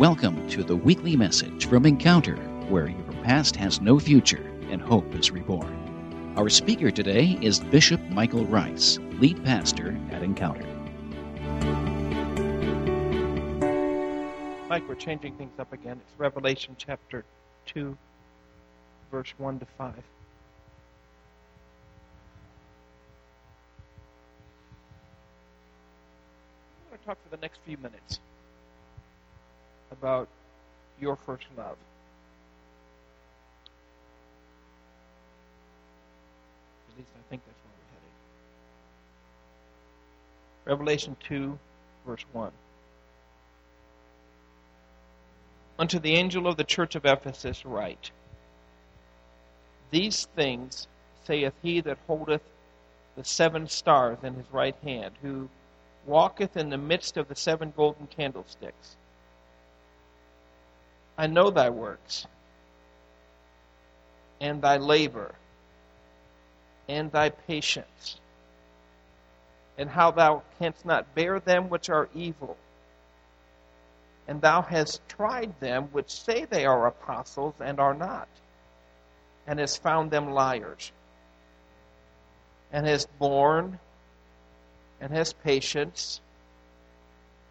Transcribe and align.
Welcome 0.00 0.48
to 0.48 0.64
the 0.64 0.74
weekly 0.74 1.14
message 1.14 1.66
from 1.66 1.84
Encounter, 1.84 2.36
where 2.70 2.88
your 2.88 3.12
past 3.22 3.54
has 3.56 3.82
no 3.82 3.98
future 3.98 4.50
and 4.70 4.80
hope 4.80 5.14
is 5.14 5.30
reborn. 5.30 6.32
Our 6.38 6.48
speaker 6.48 6.90
today 6.90 7.38
is 7.42 7.60
Bishop 7.60 8.00
Michael 8.08 8.46
Rice, 8.46 8.98
lead 9.18 9.44
pastor 9.44 9.94
at 10.10 10.22
Encounter. 10.22 10.64
Mike, 14.70 14.88
we're 14.88 14.94
changing 14.94 15.36
things 15.36 15.52
up 15.58 15.70
again. 15.70 16.00
It's 16.02 16.18
Revelation 16.18 16.76
chapter 16.78 17.22
2, 17.66 17.94
verse 19.10 19.34
1 19.36 19.58
to 19.58 19.66
5. 19.66 19.86
I'm 19.86 19.94
going 26.88 26.98
to 26.98 27.04
talk 27.04 27.18
for 27.22 27.36
the 27.36 27.42
next 27.42 27.60
few 27.66 27.76
minutes 27.76 28.18
about 29.90 30.28
your 31.00 31.16
first 31.16 31.46
love. 31.56 31.76
At 36.88 36.98
least 36.98 37.10
I 37.14 37.22
think 37.30 37.42
that's 37.46 37.58
where 37.64 37.74
we're 37.76 37.92
heading. 37.94 38.14
Revelation 40.66 41.16
2, 41.26 41.58
verse 42.06 42.24
1. 42.32 42.50
Unto 45.78 45.98
the 45.98 46.14
angel 46.14 46.46
of 46.46 46.56
the 46.56 46.64
church 46.64 46.94
of 46.94 47.06
Ephesus 47.06 47.64
write 47.64 48.10
These 49.90 50.26
things 50.36 50.86
saith 51.24 51.54
he 51.62 51.80
that 51.80 51.98
holdeth 52.06 52.42
the 53.16 53.24
seven 53.24 53.66
stars 53.66 54.18
in 54.22 54.34
his 54.34 54.46
right 54.52 54.76
hand, 54.82 55.14
who 55.22 55.48
walketh 56.06 56.56
in 56.56 56.70
the 56.70 56.78
midst 56.78 57.16
of 57.16 57.28
the 57.28 57.34
seven 57.34 57.72
golden 57.76 58.06
candlesticks. 58.06 58.96
I 61.20 61.26
know 61.26 61.50
thy 61.50 61.68
works, 61.68 62.26
and 64.40 64.62
thy 64.62 64.78
labor, 64.78 65.34
and 66.88 67.12
thy 67.12 67.28
patience, 67.28 68.18
and 69.76 69.90
how 69.90 70.12
thou 70.12 70.42
canst 70.58 70.86
not 70.86 71.14
bear 71.14 71.38
them 71.38 71.68
which 71.68 71.90
are 71.90 72.08
evil. 72.14 72.56
And 74.28 74.40
thou 74.40 74.62
hast 74.62 75.06
tried 75.10 75.60
them 75.60 75.88
which 75.92 76.10
say 76.10 76.46
they 76.46 76.64
are 76.64 76.86
apostles 76.86 77.52
and 77.60 77.78
are 77.78 77.92
not, 77.92 78.28
and 79.46 79.58
hast 79.58 79.82
found 79.82 80.10
them 80.10 80.30
liars, 80.30 80.90
and 82.72 82.86
hast 82.86 83.10
borne, 83.18 83.78
and 85.02 85.12
hast 85.12 85.42
patience, 85.42 86.22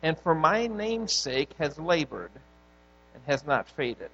and 0.01 0.17
for 0.17 0.33
my 0.33 0.65
name's 0.65 1.13
sake 1.13 1.53
has 1.59 1.77
labored 1.77 2.31
and 3.19 3.31
has 3.31 3.45
not 3.45 3.67
faded. 3.67 4.09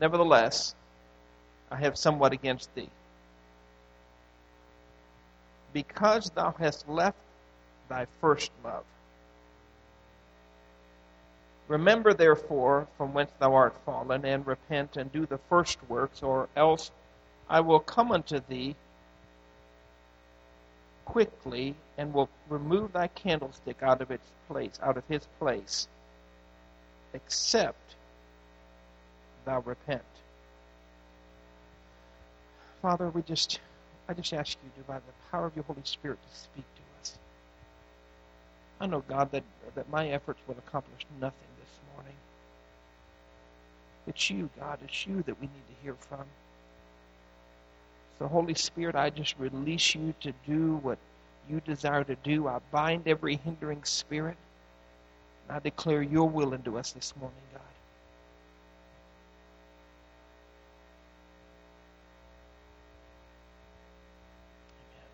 Nevertheless, 0.00 0.74
I 1.70 1.76
have 1.76 1.96
somewhat 1.96 2.32
against 2.32 2.74
thee. 2.74 2.90
Because 5.72 6.30
thou 6.30 6.54
hast 6.58 6.88
left 6.88 7.18
thy 7.88 8.06
first 8.20 8.50
love. 8.64 8.84
Remember, 11.68 12.14
therefore, 12.14 12.86
from 12.96 13.12
whence 13.12 13.32
thou 13.38 13.54
art 13.54 13.74
fallen, 13.84 14.24
and 14.24 14.46
repent 14.46 14.96
and 14.96 15.12
do 15.12 15.26
the 15.26 15.38
first 15.48 15.78
works, 15.88 16.22
or 16.22 16.48
else 16.56 16.90
I 17.48 17.60
will 17.60 17.80
come 17.80 18.12
unto 18.12 18.40
thee 18.48 18.76
quickly 21.06 21.74
and 21.96 22.12
will 22.12 22.28
remove 22.50 22.92
thy 22.92 23.06
candlestick 23.08 23.82
out 23.82 24.02
of 24.02 24.10
its 24.10 24.30
place, 24.48 24.78
out 24.82 24.98
of 24.98 25.04
his 25.08 25.26
place, 25.38 25.88
except 27.14 27.94
thou 29.46 29.60
repent. 29.60 30.02
Father, 32.82 33.08
we 33.08 33.22
just 33.22 33.60
I 34.08 34.14
just 34.14 34.32
ask 34.32 34.56
you 34.62 34.82
to, 34.82 34.88
by 34.88 34.98
the 34.98 35.30
power 35.30 35.46
of 35.46 35.56
your 35.56 35.64
Holy 35.64 35.80
Spirit, 35.84 36.18
to 36.30 36.38
speak 36.38 36.64
to 36.76 36.82
us. 37.00 37.18
I 38.80 38.86
know, 38.86 39.02
God, 39.08 39.32
that, 39.32 39.42
that 39.74 39.88
my 39.90 40.08
efforts 40.08 40.40
will 40.46 40.56
accomplish 40.58 41.04
nothing 41.20 41.48
this 41.58 41.80
morning. 41.94 42.14
It's 44.06 44.30
you, 44.30 44.48
God, 44.60 44.78
it's 44.84 45.06
you 45.06 45.22
that 45.24 45.40
we 45.40 45.48
need 45.48 45.66
to 45.68 45.82
hear 45.82 45.94
from. 45.94 46.24
So, 48.18 48.28
Holy 48.28 48.54
Spirit, 48.54 48.96
I 48.96 49.10
just 49.10 49.36
release 49.38 49.94
you 49.94 50.14
to 50.20 50.32
do 50.46 50.76
what 50.82 50.98
you 51.50 51.60
desire 51.60 52.04
to 52.04 52.16
do. 52.16 52.48
I 52.48 52.60
bind 52.72 53.08
every 53.08 53.36
hindering 53.36 53.84
spirit. 53.84 54.36
And 55.48 55.56
I 55.56 55.60
declare 55.60 56.02
your 56.02 56.28
will 56.28 56.54
into 56.54 56.78
us 56.78 56.92
this 56.92 57.14
morning, 57.20 57.36
God. 57.52 57.62
Amen. 64.72 65.08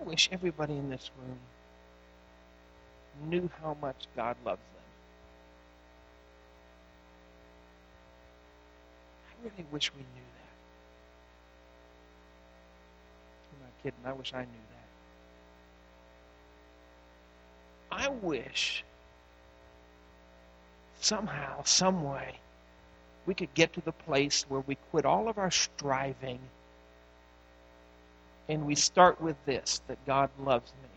I 0.00 0.04
wish 0.10 0.28
everybody 0.32 0.74
in 0.74 0.90
this 0.90 1.10
room 1.18 1.38
knew 3.30 3.50
how 3.62 3.76
much 3.82 4.06
God 4.16 4.36
loves 4.44 4.60
them. 4.74 4.84
I 9.29 9.29
really 9.42 9.66
wish 9.70 9.92
we 9.92 10.00
knew 10.00 10.06
that. 10.38 10.54
I'm 13.52 13.60
not 13.62 13.82
kidding. 13.82 14.04
I 14.04 14.12
wish 14.12 14.32
I 14.34 14.40
knew 14.40 14.64
that. 17.90 18.04
I 18.04 18.08
wish 18.08 18.84
somehow, 21.00 21.62
some 21.64 22.04
way, 22.04 22.38
we 23.26 23.34
could 23.34 23.52
get 23.54 23.72
to 23.74 23.80
the 23.80 23.92
place 23.92 24.44
where 24.48 24.60
we 24.60 24.76
quit 24.90 25.04
all 25.04 25.28
of 25.28 25.38
our 25.38 25.50
striving 25.50 26.40
and 28.48 28.66
we 28.66 28.74
start 28.74 29.20
with 29.20 29.36
this 29.46 29.80
that 29.86 30.04
God 30.06 30.30
loves 30.38 30.72
me. 30.82 30.88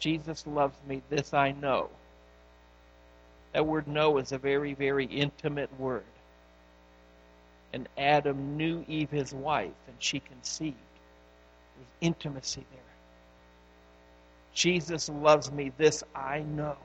Jesus 0.00 0.46
loves 0.46 0.76
me. 0.86 1.02
This 1.10 1.34
I 1.34 1.52
know. 1.52 1.90
That 3.52 3.66
word 3.66 3.88
know 3.88 4.18
is 4.18 4.32
a 4.32 4.38
very, 4.38 4.74
very 4.74 5.06
intimate 5.06 5.70
word. 5.78 6.04
And 7.72 7.88
Adam 7.98 8.56
knew 8.56 8.84
Eve, 8.88 9.10
his 9.10 9.32
wife, 9.32 9.72
and 9.86 9.96
she 9.98 10.20
conceived. 10.20 10.76
There's 11.76 11.90
intimacy 12.00 12.64
there. 12.72 12.80
Jesus 14.54 15.08
loves 15.08 15.52
me. 15.52 15.72
This 15.78 16.02
I 16.14 16.40
know. 16.40 16.76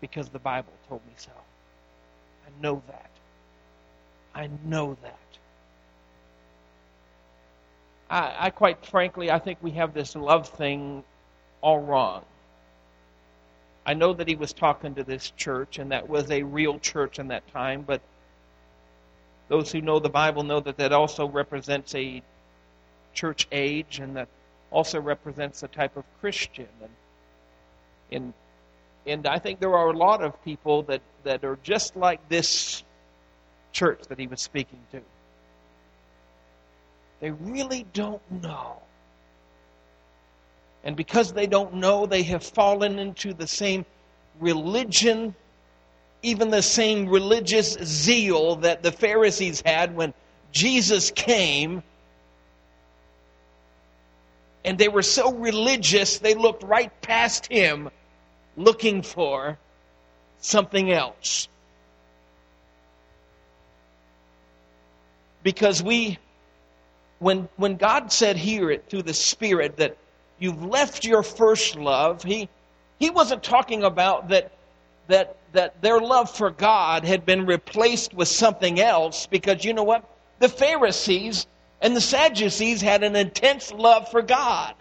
Because 0.00 0.28
the 0.28 0.38
Bible 0.38 0.72
told 0.88 1.02
me 1.06 1.12
so. 1.16 1.32
I 2.46 2.62
know 2.62 2.82
that. 2.88 3.10
I 4.34 4.50
know 4.64 4.96
that. 5.02 5.18
I, 8.10 8.46
I 8.46 8.50
quite 8.50 8.84
frankly, 8.84 9.30
I 9.30 9.38
think 9.38 9.58
we 9.62 9.72
have 9.72 9.94
this 9.94 10.16
love 10.16 10.48
thing 10.48 11.04
all 11.62 11.80
wrong. 11.80 12.24
I 13.86 13.94
know 13.94 14.14
that 14.14 14.28
he 14.28 14.34
was 14.34 14.52
talking 14.52 14.94
to 14.94 15.04
this 15.04 15.30
church, 15.30 15.78
and 15.78 15.92
that 15.92 16.08
was 16.08 16.30
a 16.30 16.42
real 16.42 16.78
church 16.78 17.18
in 17.18 17.28
that 17.28 17.46
time, 17.52 17.82
but 17.82 18.00
those 19.48 19.70
who 19.70 19.82
know 19.82 19.98
the 19.98 20.08
Bible 20.08 20.42
know 20.42 20.60
that 20.60 20.78
that 20.78 20.92
also 20.92 21.28
represents 21.28 21.94
a 21.94 22.22
church 23.12 23.46
age, 23.52 23.98
and 23.98 24.16
that 24.16 24.28
also 24.70 25.00
represents 25.00 25.62
a 25.62 25.68
type 25.68 25.96
of 25.96 26.04
Christian. 26.20 26.68
And, 26.80 26.90
and, 28.10 28.32
and 29.06 29.26
I 29.26 29.38
think 29.38 29.60
there 29.60 29.76
are 29.76 29.90
a 29.90 29.96
lot 29.96 30.22
of 30.22 30.42
people 30.44 30.82
that, 30.84 31.02
that 31.24 31.44
are 31.44 31.58
just 31.62 31.94
like 31.94 32.26
this 32.28 32.82
church 33.72 34.00
that 34.08 34.18
he 34.18 34.26
was 34.26 34.40
speaking 34.40 34.80
to. 34.92 35.00
They 37.20 37.30
really 37.30 37.86
don't 37.92 38.22
know. 38.30 38.80
And 40.84 40.96
because 40.96 41.32
they 41.32 41.46
don't 41.46 41.74
know, 41.74 42.04
they 42.04 42.22
have 42.24 42.44
fallen 42.44 42.98
into 42.98 43.32
the 43.32 43.46
same 43.46 43.86
religion, 44.38 45.34
even 46.22 46.50
the 46.50 46.62
same 46.62 47.08
religious 47.08 47.72
zeal 47.82 48.56
that 48.56 48.82
the 48.82 48.92
Pharisees 48.92 49.62
had 49.64 49.96
when 49.96 50.12
Jesus 50.52 51.10
came. 51.10 51.82
And 54.62 54.76
they 54.76 54.88
were 54.88 55.02
so 55.02 55.32
religious, 55.32 56.18
they 56.18 56.34
looked 56.34 56.62
right 56.62 56.92
past 57.00 57.46
him 57.46 57.88
looking 58.56 59.02
for 59.02 59.58
something 60.40 60.92
else. 60.92 61.48
Because 65.42 65.82
we 65.82 66.18
when, 67.18 67.48
when 67.56 67.76
God 67.76 68.12
said 68.12 68.36
here 68.36 68.70
it 68.70 68.90
through 68.90 69.04
the 69.04 69.14
Spirit 69.14 69.78
that 69.78 69.96
you've 70.38 70.64
left 70.64 71.04
your 71.04 71.22
first 71.22 71.76
love, 71.76 72.22
he, 72.22 72.48
he 72.98 73.10
wasn't 73.10 73.42
talking 73.42 73.82
about 73.82 74.28
that, 74.28 74.52
that, 75.08 75.36
that 75.52 75.80
their 75.82 76.00
love 76.00 76.30
for 76.30 76.50
God 76.50 77.04
had 77.04 77.24
been 77.24 77.46
replaced 77.46 78.14
with 78.14 78.28
something 78.28 78.80
else 78.80 79.26
because 79.26 79.64
you 79.64 79.72
know 79.72 79.84
what? 79.84 80.04
The 80.40 80.48
Pharisees 80.48 81.46
And 81.80 81.94
the 81.94 82.00
Sadducees 82.00 82.80
had 82.80 83.02
an 83.02 83.14
intense 83.14 83.70
love 83.70 84.10
for 84.10 84.22
God. 84.22 84.74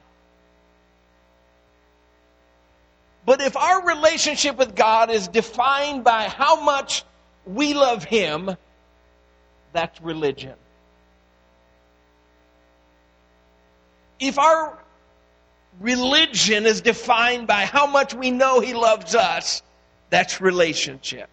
But 3.26 3.42
if 3.42 3.58
our 3.58 3.86
relationship 3.86 4.58
with 4.58 4.76
God 4.76 5.10
is 5.10 5.28
defined 5.28 6.04
by 6.04 6.30
how 6.30 6.62
much 6.62 7.04
we 7.46 7.74
love 7.74 8.04
Him, 8.04 8.56
that's 9.74 10.02
religion. 10.02 10.54
If 14.20 14.40
our 14.40 14.78
religion 15.80 16.66
is 16.66 16.82
defined 16.82 17.48
by 17.48 17.66
how 17.66 17.88
much 17.88 18.14
we 18.14 18.32
know 18.32 18.60
He 18.60 18.74
loves 18.74 19.16
us, 19.16 19.62
that's 20.10 20.42
relationship. 20.42 21.30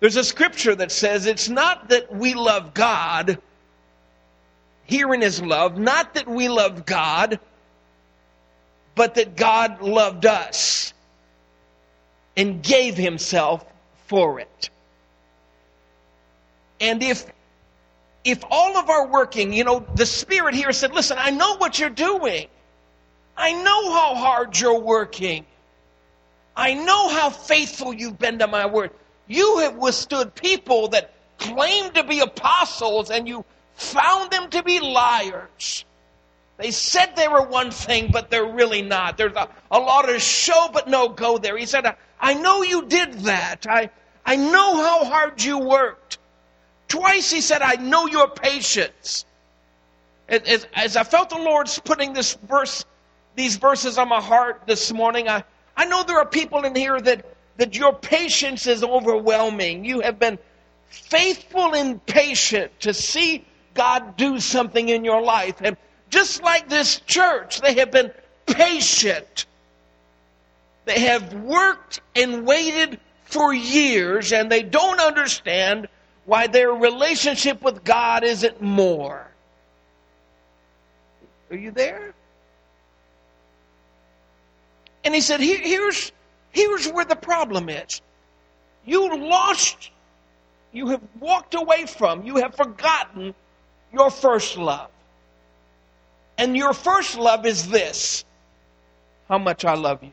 There's 0.00 0.16
a 0.16 0.24
scripture 0.24 0.74
that 0.74 0.90
says 0.90 1.26
it's 1.26 1.48
not 1.48 1.90
that 1.90 2.14
we 2.14 2.34
love 2.34 2.74
God, 2.74 3.38
here 4.84 5.14
in 5.14 5.20
His 5.20 5.40
love, 5.40 5.78
not 5.78 6.14
that 6.14 6.26
we 6.26 6.48
love 6.48 6.84
God, 6.84 7.38
but 8.94 9.14
that 9.14 9.36
God 9.36 9.82
loved 9.82 10.26
us 10.26 10.92
and 12.36 12.62
gave 12.62 12.96
Himself 12.96 13.64
for 14.06 14.40
it. 14.40 14.70
And 16.80 17.02
if 17.02 17.30
if 18.30 18.44
all 18.50 18.76
of 18.76 18.88
our 18.88 19.06
working, 19.06 19.52
you 19.52 19.64
know, 19.64 19.86
the 19.94 20.06
Spirit 20.06 20.54
here 20.54 20.72
said, 20.72 20.92
listen, 20.92 21.16
I 21.18 21.30
know 21.30 21.56
what 21.56 21.78
you're 21.78 21.90
doing. 21.90 22.46
I 23.36 23.52
know 23.52 23.92
how 23.92 24.14
hard 24.14 24.58
you're 24.58 24.80
working. 24.80 25.46
I 26.56 26.74
know 26.74 27.08
how 27.08 27.30
faithful 27.30 27.94
you've 27.94 28.18
been 28.18 28.38
to 28.40 28.46
my 28.46 28.66
word. 28.66 28.90
You 29.26 29.58
have 29.58 29.76
withstood 29.76 30.34
people 30.34 30.88
that 30.88 31.12
claim 31.38 31.92
to 31.92 32.04
be 32.04 32.20
apostles 32.20 33.10
and 33.10 33.26
you 33.26 33.44
found 33.74 34.30
them 34.30 34.50
to 34.50 34.62
be 34.62 34.80
liars. 34.80 35.84
They 36.58 36.70
said 36.70 37.16
they 37.16 37.28
were 37.28 37.42
one 37.42 37.70
thing, 37.70 38.10
but 38.12 38.30
they're 38.30 38.52
really 38.52 38.82
not. 38.82 39.16
There's 39.16 39.34
a, 39.34 39.48
a 39.70 39.78
lot 39.78 40.10
of 40.10 40.20
show, 40.20 40.68
but 40.72 40.88
no 40.88 41.08
go 41.08 41.38
there. 41.38 41.56
He 41.56 41.64
said, 41.64 41.96
I 42.20 42.34
know 42.34 42.62
you 42.62 42.84
did 42.84 43.12
that. 43.20 43.66
I, 43.66 43.88
I 44.26 44.36
know 44.36 44.76
how 44.76 45.04
hard 45.06 45.42
you 45.42 45.58
worked. 45.58 46.09
Twice 46.90 47.30
he 47.30 47.40
said, 47.40 47.62
I 47.62 47.76
know 47.76 48.08
your 48.08 48.28
patience. 48.28 49.24
As, 50.28 50.66
as 50.74 50.96
I 50.96 51.04
felt 51.04 51.30
the 51.30 51.38
Lord's 51.38 51.78
putting 51.78 52.12
this 52.12 52.34
verse, 52.34 52.84
these 53.36 53.56
verses 53.56 53.96
on 53.96 54.08
my 54.08 54.20
heart 54.20 54.62
this 54.66 54.92
morning, 54.92 55.28
I, 55.28 55.44
I 55.76 55.84
know 55.86 56.02
there 56.02 56.18
are 56.18 56.26
people 56.26 56.64
in 56.64 56.74
here 56.74 57.00
that, 57.00 57.24
that 57.58 57.76
your 57.76 57.92
patience 57.94 58.66
is 58.66 58.82
overwhelming. 58.82 59.84
You 59.84 60.00
have 60.00 60.18
been 60.18 60.36
faithful 60.88 61.76
and 61.76 62.04
patient 62.06 62.72
to 62.80 62.92
see 62.92 63.44
God 63.74 64.16
do 64.16 64.40
something 64.40 64.88
in 64.88 65.04
your 65.04 65.22
life. 65.22 65.60
And 65.60 65.76
just 66.10 66.42
like 66.42 66.68
this 66.68 66.98
church, 67.06 67.60
they 67.60 67.74
have 67.74 67.92
been 67.92 68.10
patient. 68.46 69.46
They 70.86 70.98
have 71.02 71.34
worked 71.34 72.00
and 72.16 72.44
waited 72.44 72.98
for 73.26 73.54
years, 73.54 74.32
and 74.32 74.50
they 74.50 74.64
don't 74.64 74.98
understand 74.98 75.86
why 76.30 76.46
their 76.46 76.70
relationship 76.70 77.60
with 77.60 77.82
God 77.82 78.22
isn't 78.22 78.62
more. 78.62 79.26
Are 81.50 81.56
you 81.56 81.72
there? 81.72 82.14
And 85.02 85.12
he 85.12 85.22
said, 85.22 85.40
Here, 85.40 85.58
here's, 85.60 86.12
here's 86.52 86.86
where 86.86 87.04
the 87.04 87.16
problem 87.16 87.68
is. 87.68 88.00
You 88.86 89.18
lost, 89.28 89.90
you 90.70 90.86
have 90.90 91.02
walked 91.18 91.54
away 91.56 91.86
from, 91.86 92.24
you 92.24 92.36
have 92.36 92.54
forgotten 92.54 93.34
your 93.92 94.08
first 94.08 94.56
love. 94.56 94.90
And 96.38 96.56
your 96.56 96.72
first 96.72 97.18
love 97.18 97.44
is 97.44 97.68
this 97.68 98.24
how 99.28 99.38
much 99.38 99.64
I 99.64 99.74
love 99.74 100.04
you. 100.04 100.12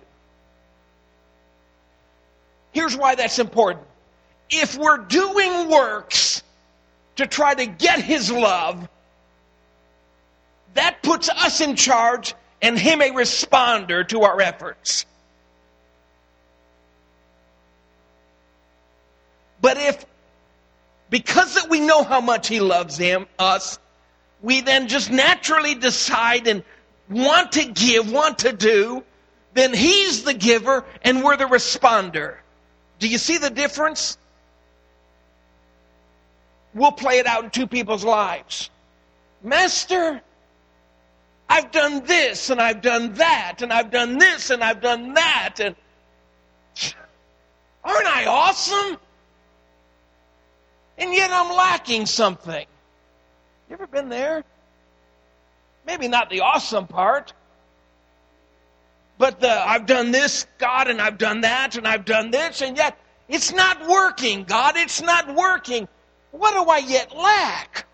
Here's 2.72 2.98
why 2.98 3.14
that's 3.14 3.38
important 3.38 3.86
if 4.50 4.78
we're 4.78 4.98
doing 4.98 5.70
works 5.70 6.44
to 7.18 7.28
try 7.28 7.54
to 7.54 7.66
get 7.66 8.02
his 8.02 8.32
love, 8.32 8.88
that 10.76 11.02
puts 11.02 11.30
us 11.30 11.62
in 11.62 11.76
charge 11.76 12.36
and 12.62 12.78
him 12.78 13.02
a 13.02 13.10
responder 13.12 14.08
to 14.08 14.22
our 14.22 14.40
efforts. 14.42 15.06
But 19.60 19.78
if, 19.78 20.06
because 21.10 21.56
that 21.56 21.70
we 21.70 21.80
know 21.80 22.04
how 22.04 22.22
much 22.22 22.48
he 22.48 22.60
loves 22.60 22.98
him, 22.98 23.26
us, 23.40 23.80
we 24.42 24.62
then 24.62 24.88
just 24.88 25.12
naturally 25.12 25.76
decide 25.76 26.48
and 26.48 26.64
want 27.10 27.54
to 27.54 27.66
give, 27.66 28.12
want 28.12 28.40
to 28.40 28.54
do, 28.54 29.04
then 29.54 29.74
he's 29.74 30.24
the 30.24 30.34
giver 30.34 30.86
and 31.02 31.24
we're 31.24 31.38
the 31.38 31.46
responder. 31.46 32.36
Do 33.00 33.08
you 33.08 33.18
see 33.18 33.38
the 33.38 33.50
difference? 33.50 34.18
We'll 36.78 36.92
play 36.92 37.20
it 37.20 37.28
out 37.28 37.44
in 37.44 37.50
two 37.50 37.68
people's 37.68 38.04
lives. 38.04 38.70
Master, 39.44 40.22
I've 41.50 41.72
done 41.72 42.06
this 42.06 42.50
and 42.50 42.60
I've 42.60 42.82
done 42.82 43.14
that 43.16 43.62
and 43.62 43.72
I've 43.72 43.92
done 43.92 44.18
this 44.18 44.50
and 44.50 44.64
I've 44.64 44.82
done 44.82 45.14
that 45.14 45.60
and 45.60 45.76
aren't 47.84 48.08
I 48.08 48.26
awesome? 48.26 48.98
And 50.98 51.14
yet 51.14 51.32
I'm 51.32 51.56
lacking 51.56 52.06
something. 52.06 52.66
You 53.70 53.74
ever 53.74 53.88
been 53.88 54.10
there? 54.10 54.44
Maybe 55.86 56.08
not 56.08 56.30
the 56.30 56.42
awesome 56.42 56.88
part, 56.88 57.34
but 59.18 59.40
the 59.40 59.50
I've 59.50 59.86
done 59.86 60.12
this, 60.12 60.46
God, 60.58 60.90
and 60.90 61.02
I've 61.02 61.18
done 61.18 61.42
that, 61.42 61.78
and 61.78 61.88
I've 61.88 62.04
done 62.04 62.30
this, 62.30 62.62
and 62.62 62.76
yet 62.76 62.98
it's 63.30 63.54
not 63.54 63.88
working, 63.88 64.44
God, 64.44 64.76
it's 64.76 65.02
not 65.02 65.34
working. 65.34 65.88
What 66.32 66.54
do 66.54 66.70
I 66.70 66.78
yet 66.80 67.16
lack? 67.16 67.86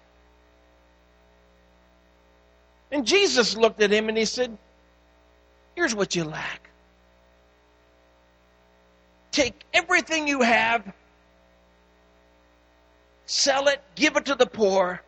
And 2.92 3.06
Jesus 3.06 3.56
looked 3.56 3.82
at 3.82 3.92
him 3.92 4.10
and 4.10 4.18
he 4.18 4.26
said, 4.26 4.58
Here's 5.76 5.96
what 5.96 6.16
you 6.16 6.24
lack. 6.24 6.70
Take 9.32 9.64
everything 9.74 10.28
you 10.28 10.42
have, 10.44 10.94
sell 13.26 13.68
it, 13.68 13.82
give 13.96 14.16
it 14.16 14.26
to 14.26 14.36
the 14.36 14.46
poor, 14.46 15.02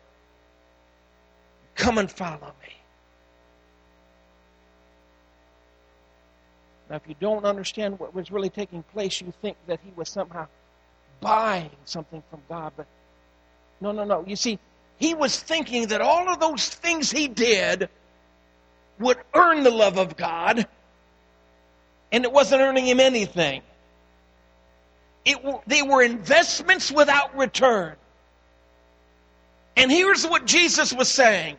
come 1.76 1.98
and 1.98 2.10
follow 2.10 2.52
me. 2.60 2.74
Now, 6.90 6.96
if 6.96 7.02
you 7.06 7.14
don't 7.20 7.44
understand 7.44 8.00
what 8.00 8.14
was 8.14 8.32
really 8.32 8.50
taking 8.50 8.82
place, 8.82 9.20
you 9.20 9.32
think 9.42 9.56
that 9.68 9.78
he 9.84 9.92
was 9.94 10.08
somehow 10.08 10.48
buying 11.20 11.70
something 11.84 12.22
from 12.30 12.42
God, 12.48 12.72
but 12.76 12.86
no, 13.80 13.92
no, 13.92 14.04
no. 14.04 14.24
You 14.26 14.36
see, 14.36 14.58
he 14.98 15.14
was 15.14 15.38
thinking 15.38 15.88
that 15.88 16.00
all 16.00 16.28
of 16.28 16.40
those 16.40 16.68
things 16.68 17.10
he 17.10 17.28
did 17.28 17.88
would 18.98 19.18
earn 19.34 19.62
the 19.62 19.70
love 19.70 19.98
of 19.98 20.16
God, 20.16 20.66
and 22.10 22.24
it 22.24 22.32
wasn't 22.32 22.62
earning 22.62 22.86
him 22.86 23.00
anything. 23.00 23.62
It, 25.24 25.38
they 25.66 25.82
were 25.82 26.02
investments 26.02 26.90
without 26.90 27.36
return. 27.36 27.96
And 29.76 29.90
here's 29.90 30.26
what 30.26 30.46
Jesus 30.46 30.92
was 30.92 31.08
saying 31.08 31.58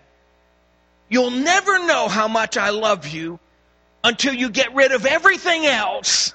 You'll 1.09 1.31
never 1.31 1.85
know 1.85 2.07
how 2.07 2.27
much 2.27 2.57
I 2.57 2.71
love 2.71 3.07
you 3.07 3.39
until 4.03 4.33
you 4.33 4.49
get 4.49 4.73
rid 4.73 4.91
of 4.91 5.05
everything 5.05 5.65
else, 5.65 6.33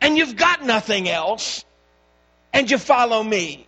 and 0.00 0.18
you've 0.18 0.36
got 0.36 0.64
nothing 0.64 1.08
else, 1.08 1.64
and 2.52 2.68
you 2.70 2.78
follow 2.78 3.22
me. 3.22 3.67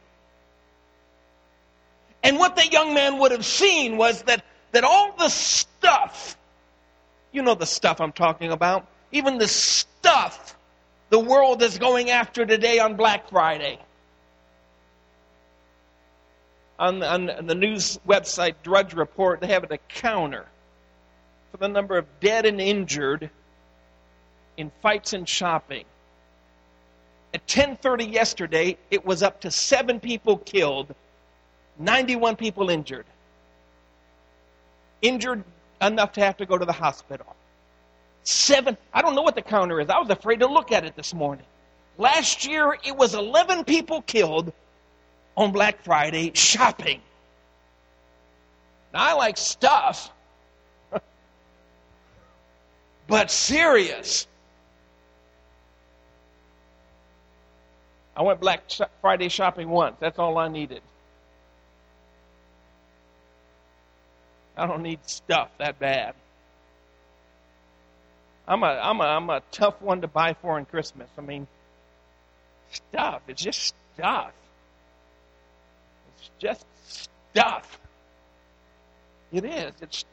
And 2.23 2.39
what 2.39 2.57
that 2.57 2.73
young 2.73 2.95
man 2.95 3.19
would 3.19 3.33
have 3.33 3.45
seen 3.45 3.97
was 3.97 4.23
that, 4.23 4.45
that 4.73 4.85
all 4.85 5.15
the 5.19 5.29
stuff, 5.29 6.37
you 7.33 7.43
know 7.43 7.55
the 7.55 7.67
stuff 7.67 8.01
I'm 8.01 8.13
talking 8.13 8.53
about, 8.53 8.87
even 9.13 9.39
the 9.39 9.49
stuff 9.49 10.57
the 11.09 11.19
world 11.19 11.63
is 11.63 11.79
going 11.79 12.11
after 12.11 12.47
today 12.47 12.79
on 12.79 12.95
Black 12.95 13.29
Friday. 13.31 13.79
On, 16.79 17.03
on 17.03 17.47
the 17.47 17.55
news 17.55 17.99
website 18.07 18.55
Drudge 18.63 18.95
Report, 18.95 19.41
they 19.41 19.49
have 19.49 19.71
a 19.71 19.79
counter 19.89 20.47
for 21.51 21.57
the 21.59 21.69
number 21.69 21.99
of 21.99 22.07
dead 22.21 22.47
and 22.47 22.61
injured 22.61 23.29
in 24.57 24.71
fights 24.83 25.13
and 25.13 25.29
shopping. 25.29 25.85
At 27.35 27.47
10:30 27.47 28.13
yesterday, 28.13 28.77
it 28.91 29.05
was 29.05 29.23
up 29.23 29.41
to 29.43 29.51
7 29.51 30.01
people 30.01 30.39
killed 30.39 30.95
91 31.81 32.37
people 32.37 32.69
injured. 32.71 33.07
Injured 35.01 35.43
enough 35.81 36.13
to 36.13 36.21
have 36.21 36.37
to 36.37 36.47
go 36.47 36.59
to 36.59 36.67
the 36.67 36.73
hospital. 36.73 37.35
Seven, 38.23 38.77
I 38.93 39.01
don't 39.01 39.15
know 39.15 39.23
what 39.23 39.35
the 39.35 39.43
counter 39.43 39.81
is. 39.81 39.89
I 39.89 39.99
was 39.99 40.11
afraid 40.11 40.41
to 40.41 40.47
look 40.47 40.73
at 40.73 40.85
it 40.85 40.95
this 40.95 41.15
morning. 41.15 41.47
Last 41.97 42.47
year, 42.47 42.77
it 42.85 42.95
was 42.95 43.15
11 43.15 43.65
people 43.65 44.03
killed 44.03 44.53
on 45.37 45.53
Black 45.53 45.83
Friday 45.83 46.33
shopping. 46.35 47.01
Now, 48.93 49.11
I 49.11 49.13
like 49.15 49.39
stuff, 49.39 50.11
but 53.09 53.31
serious. 53.31 54.27
I 58.15 58.23
went 58.23 58.41
Black 58.41 58.65
Friday 59.01 59.31
shopping 59.31 59.71
once. 59.71 59.97
That's 59.99 60.19
all 60.19 60.37
I 60.37 60.49
needed. 60.49 60.83
I 64.61 64.67
don't 64.67 64.83
need 64.83 65.01
stuff 65.07 65.51
that 65.59 65.79
bad. 65.79 66.15
I'm 68.47 68.63
a 68.63 68.67
I'm 68.67 69.01
a 69.01 69.05
I'm 69.05 69.31
a 69.31 69.43
tough 69.51 69.81
one 69.81 70.01
to 70.03 70.09
buy 70.09 70.35
for 70.35 70.59
in 70.59 70.65
Christmas. 70.65 71.09
I 71.17 71.21
mean, 71.21 71.47
stuff. 72.71 73.23
It's 73.29 73.43
just 73.43 73.75
stuff. 73.95 74.33
It's 76.17 76.31
just 76.39 76.67
stuff. 77.33 77.79
It 79.33 79.45
is. 79.45 79.73
It's 79.81 80.05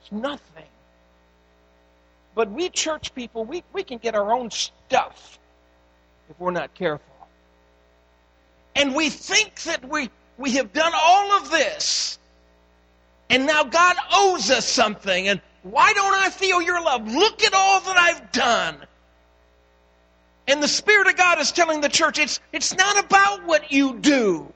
it's 0.00 0.12
nothing. 0.12 0.66
But 2.34 2.52
we 2.52 2.68
church 2.68 3.14
people, 3.16 3.44
we, 3.44 3.64
we 3.72 3.82
can 3.82 3.98
get 3.98 4.14
our 4.14 4.32
own 4.32 4.50
stuff 4.52 5.40
if 6.30 6.38
we're 6.38 6.52
not 6.52 6.72
careful. 6.74 7.04
And 8.76 8.94
we 8.94 9.10
think 9.10 9.60
that 9.64 9.84
we, 9.88 10.08
we 10.36 10.52
have 10.52 10.72
done 10.72 10.92
all 10.94 11.32
of 11.32 11.50
this. 11.50 12.18
And 13.30 13.46
now 13.46 13.64
God 13.64 13.96
owes 14.12 14.50
us 14.50 14.66
something. 14.66 15.28
And 15.28 15.40
why 15.62 15.92
don't 15.92 16.14
I 16.14 16.30
feel 16.30 16.62
your 16.62 16.82
love? 16.82 17.06
Look 17.12 17.42
at 17.42 17.54
all 17.54 17.80
that 17.80 17.96
I've 17.96 18.32
done. 18.32 18.76
And 20.46 20.62
the 20.62 20.68
Spirit 20.68 21.08
of 21.08 21.16
God 21.16 21.38
is 21.40 21.52
telling 21.52 21.82
the 21.82 21.90
church 21.90 22.18
it's, 22.18 22.40
it's 22.52 22.74
not 22.74 23.04
about 23.04 23.44
what 23.44 23.70
you 23.70 23.98
do, 23.98 24.52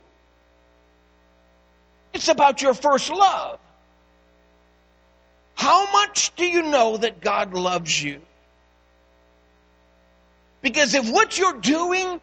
it's 2.14 2.28
about 2.28 2.62
your 2.62 2.74
first 2.74 3.10
love. 3.10 3.58
How 5.54 5.92
much 5.92 6.34
do 6.34 6.46
you 6.46 6.62
know 6.62 6.96
that 6.96 7.20
God 7.20 7.52
loves 7.52 8.02
you? 8.02 8.22
Because 10.62 10.94
if 10.94 11.10
what 11.10 11.38
you're 11.38 11.60
doing 11.60 12.20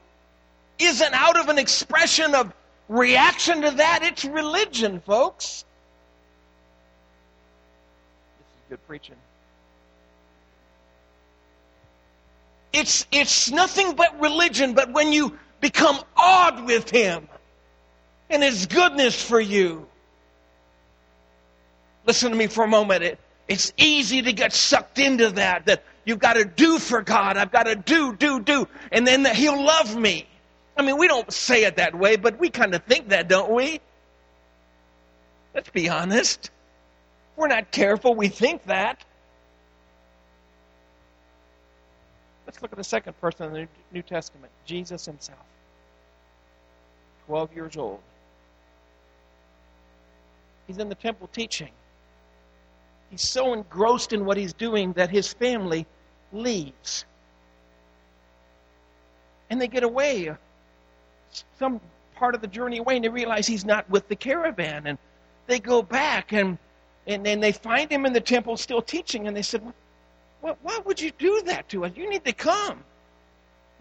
isn't 0.79 1.13
out 1.13 1.37
of 1.37 1.49
an 1.49 1.59
expression 1.59 2.33
of 2.33 2.51
reaction 2.87 3.61
to 3.61 3.71
that, 3.71 3.99
it's 4.03 4.25
religion, 4.25 5.01
folks. 5.01 5.63
This 8.39 8.47
is 8.47 8.58
good 8.69 8.87
preaching. 8.87 9.15
It's, 12.71 13.07
it's 13.11 13.49
nothing 13.49 13.95
but 13.95 14.21
religion, 14.21 14.75
but 14.75 14.93
when 14.93 15.11
you 15.11 15.37
become 15.59 15.99
awed 16.15 16.65
with 16.65 16.87
Him 16.91 17.27
and 18.29 18.43
His 18.43 18.67
goodness 18.67 19.19
for 19.21 19.39
you, 19.39 19.87
listen 22.05 22.29
to 22.29 22.37
me 22.37 22.45
for 22.45 22.63
a 22.63 22.67
moment. 22.67 23.03
It, 23.03 23.19
it's 23.47 23.73
easy 23.75 24.21
to 24.21 24.33
get 24.33 24.53
sucked 24.53 24.99
into 24.99 25.31
that, 25.31 25.65
that 25.65 25.83
you've 26.05 26.19
got 26.19 26.33
to 26.33 26.45
do 26.45 26.77
for 26.77 27.01
God. 27.01 27.37
I've 27.37 27.51
got 27.51 27.63
to 27.63 27.75
do, 27.75 28.15
do, 28.15 28.39
do. 28.39 28.67
And 28.91 29.07
then 29.07 29.25
He'll 29.25 29.63
love 29.65 29.95
me. 29.95 30.27
I 30.77 30.83
mean, 30.83 30.99
we 30.99 31.07
don't 31.07 31.33
say 31.33 31.63
it 31.63 31.77
that 31.77 31.97
way, 31.97 32.17
but 32.17 32.39
we 32.39 32.51
kind 32.51 32.75
of 32.75 32.83
think 32.83 33.09
that, 33.09 33.27
don't 33.27 33.51
we? 33.51 33.81
Let's 35.55 35.71
be 35.71 35.89
honest. 35.89 36.51
We're 37.39 37.47
not 37.47 37.71
careful, 37.71 38.15
we 38.15 38.27
think 38.27 38.65
that. 38.65 39.01
Let's 42.45 42.61
look 42.61 42.73
at 42.73 42.77
the 42.77 42.83
second 42.83 43.17
person 43.21 43.45
in 43.45 43.53
the 43.53 43.67
New 43.93 44.01
Testament 44.01 44.51
Jesus 44.65 45.05
himself. 45.05 45.39
12 47.27 47.53
years 47.55 47.77
old. 47.77 48.01
He's 50.67 50.79
in 50.79 50.89
the 50.89 50.95
temple 50.95 51.29
teaching. 51.31 51.71
He's 53.09 53.21
so 53.21 53.53
engrossed 53.53 54.11
in 54.11 54.25
what 54.25 54.35
he's 54.35 54.51
doing 54.51 54.91
that 54.93 55.09
his 55.09 55.31
family 55.31 55.85
leaves. 56.33 57.05
And 59.49 59.61
they 59.61 59.69
get 59.69 59.83
away, 59.83 60.29
some 61.57 61.79
part 62.15 62.35
of 62.35 62.41
the 62.41 62.47
journey 62.47 62.79
away, 62.79 62.97
and 62.97 63.05
they 63.05 63.09
realize 63.09 63.47
he's 63.47 63.63
not 63.63 63.89
with 63.89 64.09
the 64.09 64.17
caravan. 64.17 64.87
And 64.87 64.97
they 65.47 65.59
go 65.59 65.81
back 65.81 66.33
and, 66.33 66.57
and 67.09 67.25
then 67.25 67.39
they 67.39 67.51
find 67.51 67.91
him 67.91 68.05
in 68.05 68.13
the 68.13 68.21
temple 68.21 68.55
still 68.55 68.83
teaching. 68.83 69.27
And 69.27 69.35
they 69.35 69.41
said, 69.41 69.63
well, 70.41 70.57
Why 70.61 70.79
would 70.85 71.01
you 71.01 71.11
do 71.17 71.41
that 71.47 71.67
to 71.69 71.85
us? 71.85 71.91
You 71.95 72.07
need 72.07 72.23
to 72.25 72.33
come. 72.33 72.83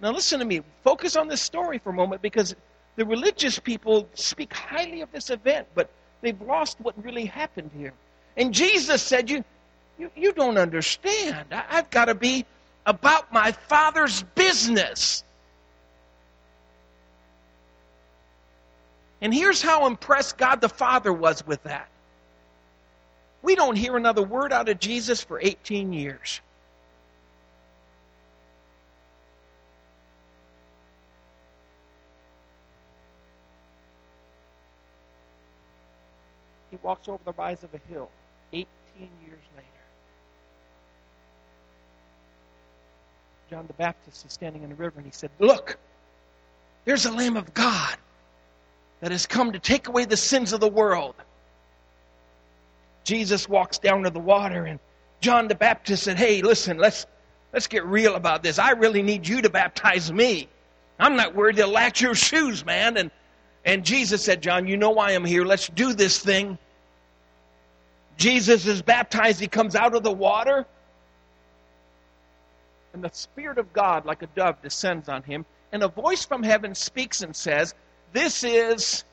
Now, 0.00 0.12
listen 0.12 0.38
to 0.38 0.46
me. 0.46 0.62
Focus 0.82 1.14
on 1.14 1.28
this 1.28 1.42
story 1.42 1.78
for 1.78 1.90
a 1.90 1.92
moment 1.92 2.22
because 2.22 2.56
the 2.96 3.04
religious 3.04 3.58
people 3.58 4.08
speak 4.14 4.52
highly 4.54 5.02
of 5.02 5.12
this 5.12 5.28
event, 5.28 5.66
but 5.74 5.90
they've 6.22 6.40
lost 6.40 6.80
what 6.80 6.94
really 7.04 7.26
happened 7.26 7.70
here. 7.76 7.92
And 8.36 8.54
Jesus 8.54 9.02
said, 9.02 9.28
You, 9.28 9.44
you, 9.98 10.10
you 10.16 10.32
don't 10.32 10.56
understand. 10.56 11.46
I, 11.52 11.64
I've 11.68 11.90
got 11.90 12.06
to 12.06 12.14
be 12.14 12.46
about 12.86 13.30
my 13.30 13.52
Father's 13.52 14.22
business. 14.34 15.22
And 19.20 19.34
here's 19.34 19.60
how 19.60 19.86
impressed 19.86 20.38
God 20.38 20.62
the 20.62 20.68
Father 20.68 21.12
was 21.12 21.46
with 21.46 21.62
that. 21.64 21.88
We 23.42 23.54
don't 23.54 23.76
hear 23.76 23.96
another 23.96 24.22
word 24.22 24.52
out 24.52 24.68
of 24.68 24.80
Jesus 24.80 25.22
for 25.22 25.40
18 25.40 25.92
years. 25.92 26.40
He 36.70 36.78
walks 36.82 37.08
over 37.08 37.22
the 37.24 37.32
rise 37.32 37.62
of 37.64 37.72
a 37.74 37.80
hill. 37.92 38.10
18 38.52 38.66
years 38.98 39.40
later. 39.56 39.68
John 43.50 43.66
the 43.66 43.72
Baptist 43.74 44.26
is 44.26 44.32
standing 44.32 44.62
in 44.62 44.68
the 44.68 44.74
river 44.74 44.94
and 44.98 45.06
he 45.06 45.12
said, 45.12 45.30
Look, 45.38 45.78
there's 46.84 47.06
a 47.06 47.12
Lamb 47.12 47.36
of 47.36 47.54
God 47.54 47.96
that 49.00 49.10
has 49.10 49.26
come 49.26 49.52
to 49.52 49.58
take 49.58 49.88
away 49.88 50.04
the 50.04 50.16
sins 50.16 50.52
of 50.52 50.60
the 50.60 50.68
world. 50.68 51.14
Jesus 53.08 53.48
walks 53.48 53.78
down 53.78 54.02
to 54.02 54.10
the 54.10 54.18
water 54.20 54.66
and 54.66 54.78
John 55.22 55.48
the 55.48 55.54
Baptist 55.54 56.02
said, 56.02 56.18
Hey, 56.18 56.42
listen, 56.42 56.76
let's 56.76 57.06
let's 57.54 57.66
get 57.66 57.86
real 57.86 58.16
about 58.16 58.42
this. 58.42 58.58
I 58.58 58.72
really 58.72 59.00
need 59.00 59.26
you 59.26 59.40
to 59.40 59.48
baptize 59.48 60.12
me. 60.12 60.46
I'm 61.00 61.16
not 61.16 61.34
worried 61.34 61.56
to 61.56 61.66
latch 61.66 62.02
your 62.02 62.14
shoes, 62.14 62.66
man. 62.66 62.98
And 62.98 63.10
and 63.64 63.82
Jesus 63.82 64.22
said, 64.22 64.42
John, 64.42 64.68
you 64.68 64.76
know 64.76 64.90
why 64.90 65.12
I'm 65.12 65.24
here. 65.24 65.46
Let's 65.46 65.68
do 65.68 65.94
this 65.94 66.18
thing. 66.18 66.58
Jesus 68.18 68.66
is 68.66 68.82
baptized, 68.82 69.40
he 69.40 69.48
comes 69.48 69.74
out 69.74 69.94
of 69.94 70.02
the 70.02 70.12
water, 70.12 70.66
and 72.92 73.02
the 73.02 73.10
Spirit 73.14 73.56
of 73.56 73.72
God, 73.72 74.04
like 74.04 74.20
a 74.22 74.26
dove, 74.26 74.60
descends 74.60 75.08
on 75.08 75.22
him, 75.22 75.46
and 75.72 75.82
a 75.82 75.88
voice 75.88 76.26
from 76.26 76.42
heaven 76.42 76.74
speaks 76.74 77.22
and 77.22 77.34
says, 77.34 77.74
This 78.12 78.44
is 78.44 79.04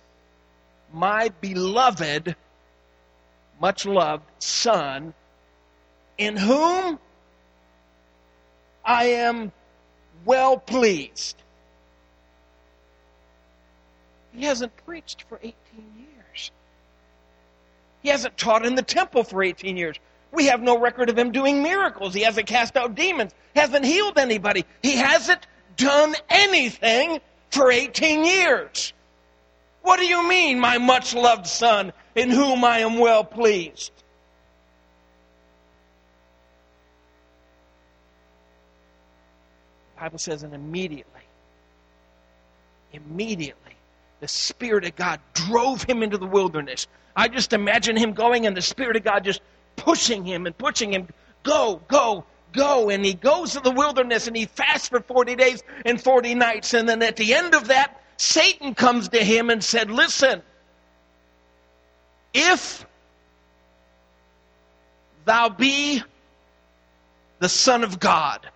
my 0.92 1.30
beloved, 1.40 2.36
much 3.60 3.86
loved 3.86 4.26
Son, 4.40 5.14
in 6.18 6.38
whom 6.38 7.00
I 8.84 9.06
am 9.06 9.52
well 10.26 10.58
pleased. 10.58 11.42
He 14.34 14.46
hasn't 14.46 14.76
preached 14.86 15.24
for 15.30 15.40
18 15.42 15.56
years. 15.98 16.52
He 18.04 18.10
hasn't 18.10 18.38
taught 18.38 18.66
in 18.66 18.76
the 18.76 18.84
temple 18.84 19.24
for 19.24 19.42
18 19.42 19.78
years. 19.78 19.98
We 20.32 20.48
have 20.48 20.62
no 20.62 20.78
record 20.78 21.10
of 21.10 21.18
him 21.18 21.32
doing 21.32 21.64
miracles. 21.64 22.14
He 22.14 22.22
hasn't 22.22 22.48
cast 22.48 22.76
out 22.76 22.96
demons, 22.96 23.34
hasn't 23.56 23.86
healed 23.86 24.18
anybody. 24.18 24.66
He 24.84 24.98
hasn't 24.98 25.48
done 25.78 26.14
anything 26.30 27.20
for 27.52 27.72
18 27.72 28.26
years. 28.26 28.94
What 29.82 30.00
do 30.00 30.06
you 30.06 30.28
mean, 30.28 30.60
my 30.60 30.78
much 30.78 31.14
loved 31.14 31.48
son, 31.48 31.94
in 32.16 32.30
whom 32.30 32.64
I 32.64 32.80
am 32.80 32.98
well 32.98 33.24
pleased? 33.24 33.92
The 39.96 40.02
Bible 40.02 40.18
says, 40.18 40.44
and 40.44 40.54
immediately, 40.54 41.22
immediately, 42.92 43.76
the 44.20 44.28
Spirit 44.28 44.86
of 44.86 44.96
God 44.96 45.20
drove 45.34 45.84
him 45.84 46.04
into 46.04 46.18
the 46.18 46.26
wilderness 46.26 46.88
I 47.16 47.28
just 47.28 47.54
imagine 47.54 47.96
him 47.96 48.14
going 48.14 48.46
and 48.46 48.56
the 48.58 48.62
Spirit 48.62 48.98
of 48.98 49.04
God 49.04 49.24
just 49.24 49.42
pushing 49.78 50.26
him 50.26 50.46
and 50.46 50.58
pushing 50.58 50.92
him. 50.92 51.08
Go, 51.44 51.82
go, 51.88 52.26
go. 52.52 52.90
And 52.90 53.06
he 53.06 53.14
goes 53.14 53.54
to 53.54 53.62
the 53.62 53.72
wilderness 53.72 54.28
and 54.28 54.36
he 54.36 54.46
fasts 54.46 54.90
for 54.90 55.00
40 55.00 55.36
days 55.36 55.64
and 55.86 56.02
40 56.02 56.36
nights. 56.36 56.74
And 56.74 56.90
then 56.90 57.02
at 57.02 57.16
the 57.16 57.34
end 57.34 57.56
of 57.56 57.68
that, 57.68 58.02
Satan 58.18 58.76
comes 58.76 59.10
to 59.10 59.24
him 59.24 59.50
and 59.50 59.64
said, 59.64 59.90
Listen, 59.90 60.42
if 62.36 62.86
thou 65.24 65.48
be 65.48 66.04
the 67.40 67.48
Son 67.48 67.84
of 67.84 68.00
God, 68.00 68.48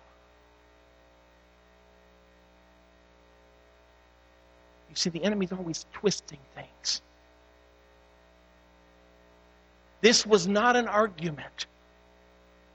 you 4.90 4.94
see, 4.94 5.08
the 5.10 5.24
enemy's 5.24 5.50
always 5.50 5.86
twisting 5.94 6.38
things. 6.54 7.00
This 10.02 10.26
was 10.26 10.46
not 10.46 10.76
an 10.76 10.86
argument 10.86 11.66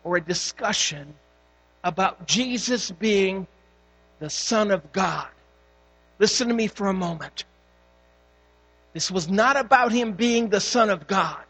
or 0.03 0.17
a 0.17 0.21
discussion 0.21 1.13
about 1.83 2.25
Jesus 2.25 2.89
being 2.89 3.45
the 4.19 4.29
Son 4.29 4.71
of 4.71 4.91
God. 4.91 5.27
Listen 6.17 6.47
to 6.47 6.53
me 6.53 6.67
for 6.67 6.87
a 6.87 6.93
moment. 6.93 7.45
This 8.95 9.11
was 9.11 9.29
not 9.29 9.57
about 9.57 9.91
him 9.91 10.13
being 10.13 10.47
the 10.47 10.61
Son 10.61 10.89
of 10.89 11.05
God. 11.05 11.43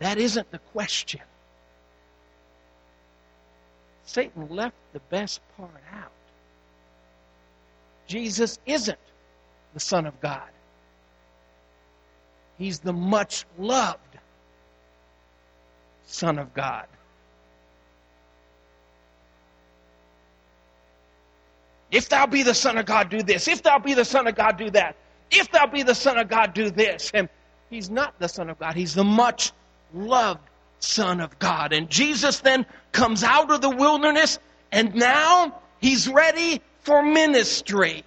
That 0.00 0.18
isn't 0.18 0.50
the 0.50 0.58
question. 0.58 1.20
Satan 4.04 4.48
left 4.50 4.74
the 4.92 4.98
best 5.10 5.42
part 5.56 5.80
out. 5.92 6.10
Jesus 8.08 8.58
isn't 8.66 8.98
the 9.72 9.78
Son 9.78 10.04
of 10.04 10.20
God. 10.20 10.50
He's 12.58 12.80
the 12.80 12.92
much 12.92 13.44
loved 13.56 14.18
Son 16.04 16.40
of 16.40 16.52
God. 16.52 16.88
If 21.94 22.08
thou 22.08 22.26
be 22.26 22.42
the 22.42 22.54
Son 22.54 22.76
of 22.76 22.86
God, 22.86 23.08
do 23.08 23.22
this. 23.22 23.46
If 23.46 23.62
thou 23.62 23.78
be 23.78 23.94
the 23.94 24.04
Son 24.04 24.26
of 24.26 24.34
God, 24.34 24.56
do 24.58 24.68
that. 24.70 24.96
If 25.30 25.52
thou 25.52 25.68
be 25.68 25.84
the 25.84 25.94
Son 25.94 26.18
of 26.18 26.28
God, 26.28 26.52
do 26.52 26.68
this. 26.68 27.12
And 27.14 27.28
he's 27.70 27.88
not 27.88 28.18
the 28.18 28.28
Son 28.28 28.50
of 28.50 28.58
God. 28.58 28.74
He's 28.74 28.94
the 28.94 29.04
much 29.04 29.52
loved 29.94 30.40
Son 30.80 31.20
of 31.20 31.38
God. 31.38 31.72
And 31.72 31.88
Jesus 31.88 32.40
then 32.40 32.66
comes 32.90 33.22
out 33.22 33.52
of 33.52 33.60
the 33.60 33.70
wilderness 33.70 34.40
and 34.72 34.92
now 34.96 35.60
he's 35.78 36.08
ready 36.08 36.60
for 36.80 37.00
ministry. 37.00 38.02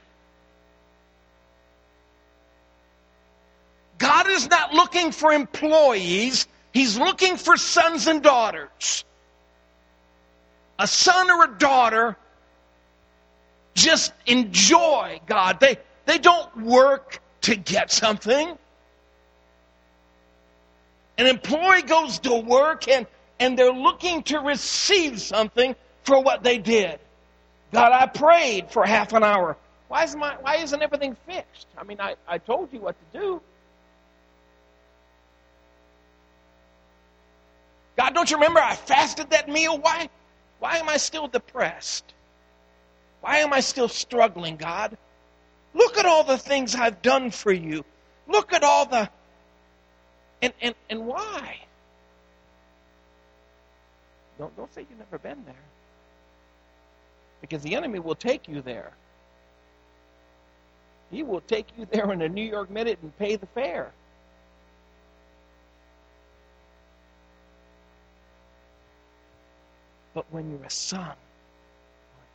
God 4.00 4.30
is 4.30 4.50
not 4.50 4.74
looking 4.74 5.14
for 5.14 5.32
employees, 5.32 6.46
He's 6.74 7.00
looking 7.00 7.38
for 7.38 7.56
sons 7.56 8.06
and 8.08 8.22
daughters. 8.22 9.06
A 10.78 10.86
son 10.86 11.32
or 11.32 11.46
a 11.46 11.58
daughter 11.58 12.18
just 13.78 14.12
enjoy 14.26 15.22
God. 15.28 15.60
They, 15.60 15.78
they 16.06 16.18
don't 16.18 16.64
work 16.64 17.22
to 17.42 17.56
get 17.56 17.92
something. 17.92 18.58
An 21.18 21.28
employee 21.28 21.84
goes 21.84 22.20
to 22.20 22.36
work 22.36 22.88
and, 22.88 23.06
and 23.40 23.58
they're 23.58 23.72
looking 23.72 24.24
to 24.24 24.40
receive 24.40 25.22
something 25.22 25.76
for 26.04 26.22
what 26.22 26.44
they 26.44 26.58
did. 26.58 27.00
God, 27.72 27.92
I 27.92 28.08
prayed 28.08 28.72
for 28.72 28.84
half 28.84 29.14
an 29.14 29.24
hour. 29.24 29.56
Why, 29.88 30.04
is 30.04 30.16
my, 30.16 30.36
why 30.42 30.58
isn't 30.58 30.82
everything 30.82 31.16
fixed? 31.28 31.68
I 31.78 31.84
mean, 31.84 32.02
I, 32.02 32.16
I 32.28 32.40
told 32.40 32.74
you 32.74 32.80
what 32.80 32.96
to 33.14 33.20
do. 33.20 33.42
God, 37.96 38.14
don't 38.14 38.30
you 38.30 38.38
remember 38.38 38.60
I 38.60 38.76
fasted 38.76 39.30
that 39.32 39.50
meal? 39.50 39.78
Why, 39.78 40.10
why 40.60 40.78
am 40.78 40.90
I 40.90 40.98
still 40.98 41.28
depressed? 41.28 42.14
Why 43.22 43.38
am 43.38 43.54
I 43.54 43.60
still 43.60 43.88
struggling, 43.88 44.58
God? 44.58 44.98
Look 45.74 45.98
at 45.98 46.06
all 46.06 46.24
the 46.24 46.38
things 46.38 46.76
I've 46.76 47.02
done 47.02 47.32
for 47.32 47.52
you. 47.52 47.84
Look 48.28 48.54
at 48.54 48.64
all 48.64 48.86
the. 48.86 49.10
And, 50.42 50.54
and, 50.62 50.76
and 50.90 51.06
why? 51.06 51.58
Don't, 54.38 54.56
don't 54.56 54.74
say 54.74 54.86
you've 54.90 55.00
never 55.00 55.18
been 55.18 55.44
there. 55.46 55.56
Because 57.42 57.64
the 57.64 57.76
enemy 57.76 58.00
will 58.00 58.16
take 58.16 58.48
you 58.48 58.62
there. 58.62 58.92
He 61.12 61.24
will 61.24 61.42
take 61.42 61.68
you 61.78 61.88
there 61.90 62.12
in 62.12 62.22
a 62.22 62.30
New 62.30 62.44
York 62.44 62.70
minute 62.70 63.00
and 63.02 63.18
pay 63.18 63.36
the 63.36 63.46
fare. 63.48 63.92
But 70.14 70.26
when 70.32 70.50
you're 70.50 70.64
a 70.64 70.70
son, 70.70 71.14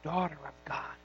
daughter 0.03 0.39
of 0.45 0.53
God. 0.65 0.97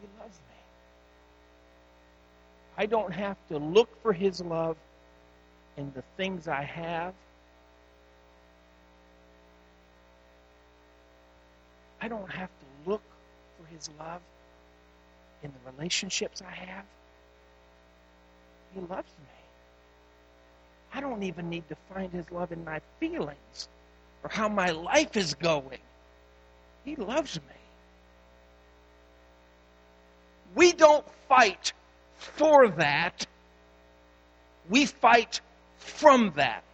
He 0.00 0.08
loves 0.20 0.36
me. 0.36 0.56
I 2.78 2.86
don't 2.86 3.12
have 3.12 3.36
to 3.48 3.58
look 3.58 4.02
for 4.02 4.12
His 4.12 4.40
love 4.40 4.76
in 5.76 5.92
the 5.94 6.02
things 6.16 6.48
I 6.48 6.62
have. 6.62 7.14
I 12.00 12.08
don't 12.08 12.30
have 12.30 12.48
to 12.48 12.90
look 12.90 13.02
for 13.58 13.66
His 13.74 13.90
love 13.98 14.22
in 15.42 15.52
the 15.52 15.72
relationships 15.72 16.42
I 16.42 16.52
have. 16.52 16.84
He 18.74 18.80
loves 18.80 19.10
me. 19.18 19.26
I 20.94 21.00
don't 21.00 21.22
even 21.22 21.50
need 21.50 21.68
to 21.68 21.76
find 21.92 22.12
His 22.12 22.30
love 22.30 22.52
in 22.52 22.64
my 22.64 22.80
feelings 22.98 23.68
or 24.22 24.30
how 24.30 24.48
my 24.48 24.70
life 24.70 25.16
is 25.16 25.34
going. 25.34 25.78
He 26.84 26.96
loves 26.96 27.36
me. 27.36 27.60
We 30.54 30.72
don't 30.72 31.06
fight 31.28 31.72
for 32.16 32.68
that. 32.68 33.26
We 34.68 34.86
fight 34.86 35.40
from 35.78 36.32
that. 36.36 36.64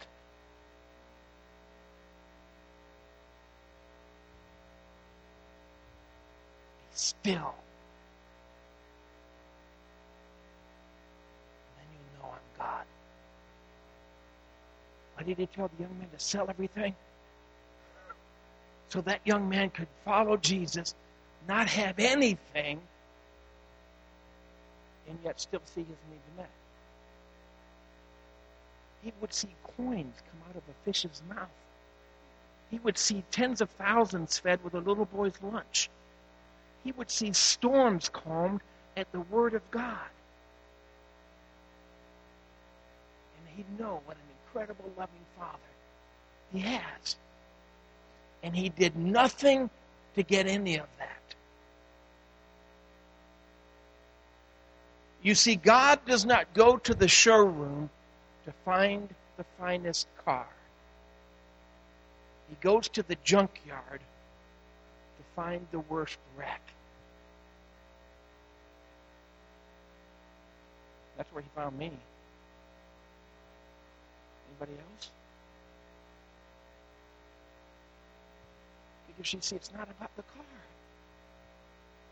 Still. 6.93 7.53
Then 11.77 11.85
you 11.91 12.19
know 12.19 12.29
I'm 12.31 12.57
God. 12.57 12.85
Why 15.15 15.23
did 15.23 15.37
he 15.37 15.45
tell 15.45 15.69
the 15.77 15.83
young 15.83 15.99
man 15.99 16.09
to 16.09 16.19
sell 16.19 16.49
everything? 16.49 16.95
So 18.89 19.01
that 19.01 19.19
young 19.25 19.49
man 19.49 19.69
could 19.69 19.87
follow 20.05 20.37
Jesus, 20.37 20.95
not 21.47 21.67
have 21.67 21.99
anything, 21.99 22.79
and 25.07 25.17
yet 25.23 25.39
still 25.39 25.61
see 25.65 25.81
his 25.81 25.97
needs 26.09 26.23
met. 26.37 26.49
He 29.03 29.13
would 29.21 29.33
see 29.33 29.49
coins 29.77 30.15
come 30.31 30.49
out 30.49 30.55
of 30.55 30.63
a 30.69 30.85
fish's 30.85 31.21
mouth. 31.29 31.49
He 32.69 32.79
would 32.79 32.97
see 32.97 33.23
tens 33.31 33.61
of 33.61 33.69
thousands 33.71 34.37
fed 34.37 34.63
with 34.63 34.73
a 34.73 34.79
little 34.79 35.05
boy's 35.05 35.39
lunch. 35.41 35.89
He 36.83 36.91
would 36.93 37.09
see 37.09 37.31
storms 37.33 38.09
calmed 38.09 38.61
at 38.97 39.11
the 39.11 39.21
word 39.21 39.53
of 39.53 39.69
God. 39.71 40.09
And 43.37 43.55
he'd 43.55 43.79
know 43.79 44.01
what 44.05 44.17
an 44.17 44.23
incredible 44.45 44.91
loving 44.97 45.25
father 45.37 45.57
he 46.51 46.59
has. 46.59 47.15
And 48.43 48.55
he 48.55 48.69
did 48.69 48.95
nothing 48.95 49.69
to 50.15 50.23
get 50.23 50.47
any 50.47 50.77
of 50.77 50.87
that. 50.99 51.07
You 55.21 55.35
see, 55.35 55.55
God 55.55 55.99
does 56.05 56.25
not 56.25 56.53
go 56.53 56.77
to 56.77 56.93
the 56.93 57.07
showroom 57.07 57.89
to 58.45 58.53
find 58.63 59.09
the 59.37 59.45
finest 59.59 60.07
car. 60.23 60.47
He 62.49 62.55
goes 62.61 62.87
to 62.89 63.03
the 63.03 63.17
junkyard 63.23 63.99
to 63.99 65.23
find 65.35 65.67
the 65.71 65.79
worst 65.79 66.17
wreck. 66.37 66.61
That's 71.17 71.31
where 71.33 71.41
he 71.41 71.49
found 71.55 71.77
me. 71.77 71.91
Anybody 74.49 74.79
else? 74.79 75.09
You 79.17 79.23
see, 79.23 79.55
it's 79.55 79.73
not 79.73 79.89
about 79.89 80.15
the 80.15 80.21
car. 80.23 80.45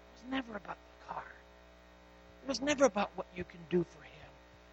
It 0.09 0.23
was 0.23 0.31
never 0.31 0.57
about 0.57 0.77
the 0.77 1.13
car. 1.13 1.23
It 2.43 2.49
was 2.49 2.61
never 2.61 2.85
about 2.85 3.11
what 3.15 3.27
you 3.35 3.43
can 3.43 3.59
do 3.69 3.83
for 3.83 4.03
him. 4.03 4.29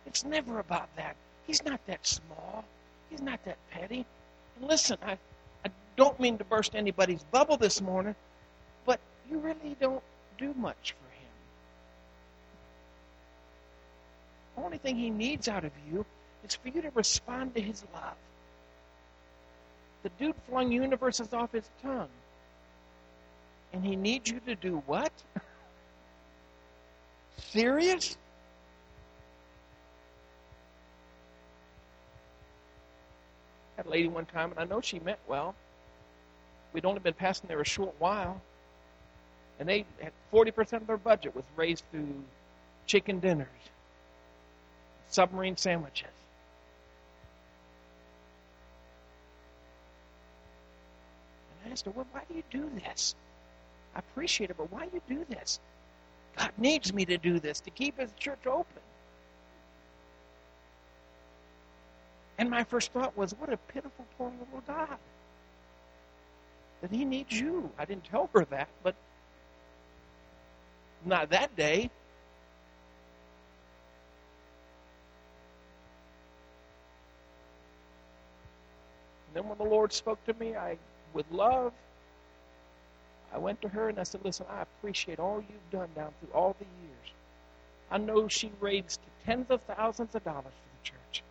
It's 0.06 0.24
never 0.24 0.58
about 0.58 0.88
that. 0.96 1.16
He's 1.46 1.64
not 1.64 1.84
that 1.86 2.06
small. 2.06 2.64
He's 3.10 3.20
not 3.20 3.44
that 3.44 3.58
petty. 3.70 4.06
And 4.58 4.68
listen, 4.68 4.96
I, 5.04 5.18
I 5.64 5.70
don't 5.96 6.18
mean 6.18 6.38
to 6.38 6.44
burst 6.44 6.74
anybody's 6.74 7.22
bubble 7.24 7.58
this 7.58 7.82
morning, 7.82 8.14
but 8.86 8.98
you 9.30 9.38
really 9.38 9.76
don't 9.80 10.02
do 10.38 10.54
much 10.54 10.94
for 10.98 11.14
him. 11.14 11.30
The 14.56 14.62
only 14.62 14.78
thing 14.78 14.96
he 14.96 15.10
needs 15.10 15.48
out 15.48 15.64
of 15.64 15.72
you 15.90 16.06
is 16.44 16.54
for 16.54 16.68
you 16.68 16.80
to 16.82 16.90
respond 16.94 17.54
to 17.54 17.60
his 17.60 17.84
love. 17.92 18.16
The 20.02 20.10
dude 20.18 20.34
flung 20.48 20.72
universes 20.72 21.32
off 21.32 21.52
his 21.52 21.68
tongue. 21.82 22.08
And 23.72 23.84
he 23.84 23.96
needs 23.96 24.30
you 24.30 24.40
to 24.40 24.54
do 24.54 24.82
what? 24.86 25.12
Serious? 27.38 28.16
Had 33.76 33.86
a 33.86 33.90
lady 33.90 34.08
one 34.08 34.26
time, 34.26 34.50
and 34.50 34.60
I 34.60 34.64
know 34.64 34.80
she 34.80 34.98
meant 34.98 35.18
well. 35.26 35.54
We'd 36.72 36.84
only 36.84 37.00
been 37.00 37.14
passing 37.14 37.48
there 37.48 37.60
a 37.60 37.64
short 37.64 37.94
while. 37.98 38.40
And 39.58 39.68
they 39.68 39.84
had 40.00 40.12
40% 40.32 40.72
of 40.74 40.86
their 40.86 40.96
budget 40.96 41.34
was 41.34 41.44
raised 41.56 41.84
through 41.90 42.24
chicken 42.86 43.20
dinners, 43.20 43.46
submarine 45.08 45.56
sandwiches. 45.56 46.08
And 51.50 51.68
I 51.68 51.72
asked 51.72 51.84
her, 51.84 51.90
well, 51.92 52.06
why 52.12 52.22
do 52.28 52.34
you 52.34 52.42
do 52.50 52.70
this? 52.80 53.14
I 53.94 53.98
appreciate 53.98 54.50
it, 54.50 54.56
but 54.56 54.70
why 54.72 54.88
you 54.92 55.00
do 55.08 55.24
this? 55.28 55.60
God 56.36 56.52
needs 56.56 56.92
me 56.92 57.04
to 57.04 57.18
do 57.18 57.38
this 57.38 57.60
to 57.60 57.70
keep 57.70 57.98
his 57.98 58.12
church 58.18 58.46
open. 58.46 58.82
And 62.38 62.48
my 62.48 62.64
first 62.64 62.92
thought 62.92 63.16
was, 63.16 63.34
what 63.38 63.52
a 63.52 63.56
pitiful, 63.56 64.06
poor 64.16 64.30
little 64.30 64.62
God. 64.66 64.96
That 66.80 66.90
he 66.90 67.04
needs 67.04 67.38
you. 67.38 67.70
I 67.78 67.84
didn't 67.84 68.04
tell 68.04 68.28
her 68.34 68.44
that, 68.46 68.68
but 68.82 68.94
not 71.04 71.30
that 71.30 71.54
day. 71.54 71.90
And 79.26 79.34
then 79.34 79.48
when 79.48 79.58
the 79.58 79.64
Lord 79.64 79.92
spoke 79.92 80.24
to 80.26 80.34
me, 80.34 80.56
I, 80.56 80.76
with 81.14 81.26
love, 81.30 81.72
I 83.34 83.38
went 83.38 83.62
to 83.62 83.68
her 83.68 83.88
and 83.88 83.98
I 83.98 84.02
said, 84.02 84.20
Listen, 84.24 84.46
I 84.50 84.62
appreciate 84.62 85.18
all 85.18 85.42
you've 85.48 85.70
done 85.70 85.88
down 85.94 86.12
through 86.20 86.32
all 86.34 86.54
the 86.58 86.64
years. 86.64 87.14
I 87.90 87.98
know 87.98 88.28
she 88.28 88.50
raised 88.60 89.00
tens 89.24 89.46
of 89.50 89.60
thousands 89.62 90.14
of 90.14 90.24
dollars 90.24 90.44
for 90.44 90.82
the 90.82 90.84
church. 90.84 91.22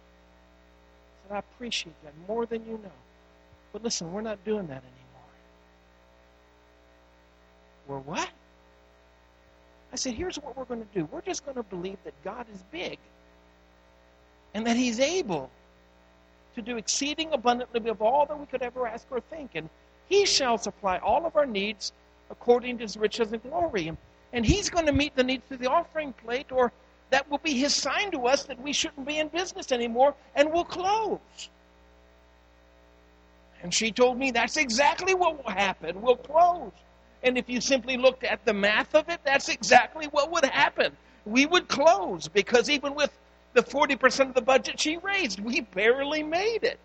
I 1.26 1.28
said, 1.28 1.36
I 1.36 1.40
appreciate 1.40 1.96
that 2.04 2.14
more 2.28 2.46
than 2.46 2.66
you 2.66 2.74
know. 2.74 2.92
But 3.74 3.84
listen, 3.84 4.12
we're 4.12 4.22
not 4.22 4.44
doing 4.44 4.68
that 4.68 4.84
anymore. 4.84 5.32
We're 7.88 8.00
what? 8.00 8.30
I 9.94 9.96
said, 9.96 10.14
here's 10.14 10.38
what 10.38 10.58
we're 10.58 10.66
going 10.66 10.82
to 10.82 10.88
do. 10.94 11.06
We're 11.12 11.22
just 11.22 11.44
going 11.46 11.58
to 11.58 11.64
believe 11.64 11.98
that 12.06 12.14
God 12.24 12.46
is 12.54 12.64
big 12.72 12.98
and 14.54 14.66
that 14.66 14.78
He's 14.78 15.00
able 15.00 15.50
to 16.56 16.62
do 16.62 16.78
exceeding 16.78 17.32
abundantly 17.34 17.80
above 17.80 18.02
all 18.02 18.26
that 18.26 18.40
we 18.40 18.46
could 18.46 18.62
ever 18.62 18.88
ask 18.88 19.06
or 19.12 19.20
think. 19.20 19.52
And 19.56 19.70
He 20.12 20.26
shall 20.26 20.58
supply 20.58 20.98
all 20.98 21.26
of 21.26 21.38
our 21.38 21.46
needs 21.46 21.94
according 22.30 22.78
to 22.78 22.84
His 22.84 22.98
riches 22.98 23.32
and 23.32 23.42
glory. 23.42 23.96
And 24.34 24.46
He's 24.46 24.70
going 24.70 24.86
to 24.88 24.92
meet 24.92 25.16
the 25.16 25.24
needs 25.24 25.44
through 25.48 25.60
the 25.60 25.72
offering 25.72 26.12
plate, 26.12 26.52
or 26.52 26.74
that 27.12 27.32
will 27.32 27.38
be 27.38 27.54
His 27.54 27.74
sign 27.74 28.12
to 28.12 28.28
us 28.28 28.44
that 28.44 28.62
we 28.62 28.74
shouldn't 28.74 29.08
be 29.08 29.20
in 29.20 29.30
business 29.30 29.72
anymore 29.72 30.14
and 30.36 30.52
we'll 30.52 30.66
close. 30.66 31.50
And 33.64 33.74
she 33.74 33.90
told 33.94 34.18
me 34.18 34.32
that's 34.32 34.58
exactly 34.58 35.14
what 35.14 35.42
will 35.42 35.52
happen. 35.52 36.02
We'll 36.02 36.18
close. 36.18 36.74
And 37.24 37.38
if 37.38 37.48
you 37.48 37.62
simply 37.62 37.96
looked 37.96 38.26
at 38.26 38.44
the 38.44 38.54
math 38.54 38.94
of 38.94 39.08
it, 39.08 39.22
that's 39.24 39.48
exactly 39.48 40.08
what 40.08 40.30
would 40.30 40.44
happen. 40.44 40.92
We 41.26 41.46
would 41.46 41.70
close 41.70 42.28
because 42.28 42.70
even 42.70 42.96
with 42.96 43.18
the 43.54 43.64
40% 43.64 44.28
of 44.28 44.34
the 44.34 44.42
budget 44.42 44.78
she 44.78 44.98
raised, 44.98 45.40
we 45.40 45.62
barely 45.62 46.22
made 46.22 46.64
it. 46.64 46.80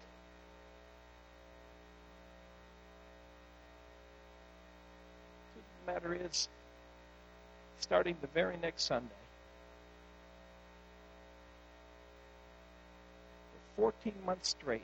The 5.87 5.92
matter 5.92 6.14
is, 6.14 6.49
starting 7.79 8.16
the 8.20 8.27
very 8.29 8.57
next 8.57 8.85
Sunday, 8.85 9.07
for 13.77 13.92
14 13.92 14.12
months 14.25 14.49
straight, 14.49 14.83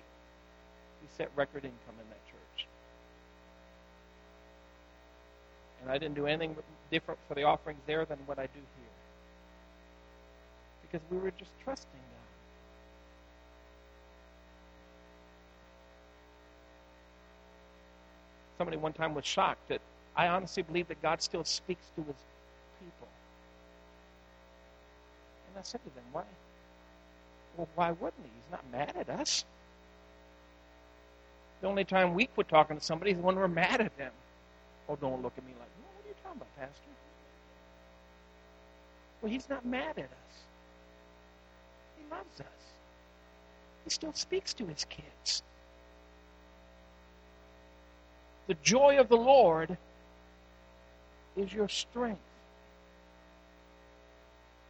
we 1.00 1.08
set 1.16 1.30
record 1.34 1.64
income 1.64 1.96
in 2.00 2.08
that 2.08 2.24
church. 2.26 2.66
And 5.82 5.90
I 5.90 5.98
didn't 5.98 6.14
do 6.14 6.26
anything 6.26 6.54
different 6.90 7.18
for 7.26 7.34
the 7.34 7.42
offerings 7.42 7.80
there 7.86 8.04
than 8.04 8.18
what 8.26 8.38
I 8.38 8.46
do 8.46 8.52
here. 8.54 8.94
Because 10.82 11.00
we 11.10 11.18
were 11.18 11.32
just 11.32 11.50
trusting 11.64 11.90
God. 11.90 11.98
Somebody 18.58 18.76
one 18.76 18.92
time 18.92 19.14
was 19.14 19.24
shocked 19.24 19.68
that 19.68 19.80
I 20.16 20.28
honestly 20.28 20.62
believe 20.62 20.88
that 20.88 21.00
God 21.02 21.22
still 21.22 21.44
speaks 21.44 21.86
to 21.96 22.02
his 22.02 22.16
people. 22.80 23.08
And 25.48 25.58
I 25.58 25.62
said 25.62 25.82
to 25.84 25.90
them, 25.94 26.04
why? 26.12 26.24
Well, 27.56 27.68
why 27.74 27.92
wouldn't 27.92 28.22
he? 28.22 28.30
He's 28.30 28.50
not 28.50 28.64
mad 28.70 28.94
at 28.96 29.08
us. 29.08 29.44
The 31.60 31.68
only 31.68 31.84
time 31.84 32.14
we 32.14 32.26
quit 32.26 32.48
talking 32.48 32.76
to 32.76 32.84
somebody 32.84 33.12
is 33.12 33.18
when 33.18 33.36
we're 33.36 33.48
mad 33.48 33.80
at 33.80 33.96
them. 33.96 34.12
Oh, 34.88 34.96
don't 34.96 35.22
look 35.22 35.32
at 35.38 35.44
me 35.44 35.52
like, 35.58 35.68
what 35.68 36.04
are 36.04 36.08
you 36.08 36.14
talking 36.22 36.40
about, 36.40 36.56
Pastor? 36.58 36.82
Well, 39.22 39.30
he's 39.30 39.48
not 39.48 39.64
mad 39.64 39.96
at 39.96 40.04
us. 40.04 40.34
He 41.96 42.04
loves 42.10 42.40
us. 42.40 42.46
He 43.84 43.90
still 43.90 44.12
speaks 44.12 44.52
to 44.54 44.66
his 44.66 44.84
kids. 44.86 45.42
The 48.48 48.54
joy 48.62 48.98
of 48.98 49.08
the 49.08 49.16
Lord 49.16 49.76
is 51.36 51.52
your 51.52 51.68
strength. 51.68 52.20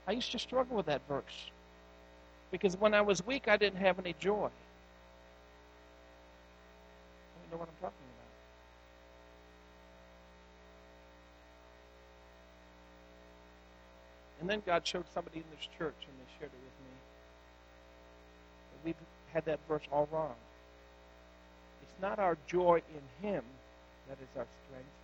I 0.07 0.12
used 0.12 0.33
to 0.33 0.38
struggle 0.38 0.77
with 0.77 0.87
that 0.87 1.03
verse 1.09 1.51
because 2.51 2.77
when 2.77 2.92
I 2.94 3.01
was 3.01 3.25
weak, 3.25 3.48
I 3.48 3.57
didn't 3.57 3.79
have 3.79 3.98
any 3.98 4.14
joy. 4.18 4.51
You 7.35 7.51
know 7.51 7.57
what 7.57 7.68
I'm 7.68 7.75
talking 7.81 7.96
about. 7.96 8.22
And 14.40 14.51
then 14.51 14.62
God 14.66 14.87
showed 14.87 15.05
somebody 15.14 15.38
in 15.38 15.44
this 15.57 15.66
church, 15.79 15.94
and 16.01 16.12
they 16.18 16.38
shared 16.38 16.51
it 16.51 16.59
with 16.59 16.79
me. 16.85 16.94
That 18.72 18.85
we've 18.85 18.96
had 19.33 19.44
that 19.46 19.61
verse 19.68 19.83
all 19.92 20.09
wrong. 20.12 20.35
It's 21.83 22.03
not 22.03 22.18
our 22.18 22.37
joy 22.46 22.83
in 22.92 23.29
Him 23.29 23.44
that 24.09 24.18
is 24.20 24.29
our 24.37 24.46
strength. 24.66 25.02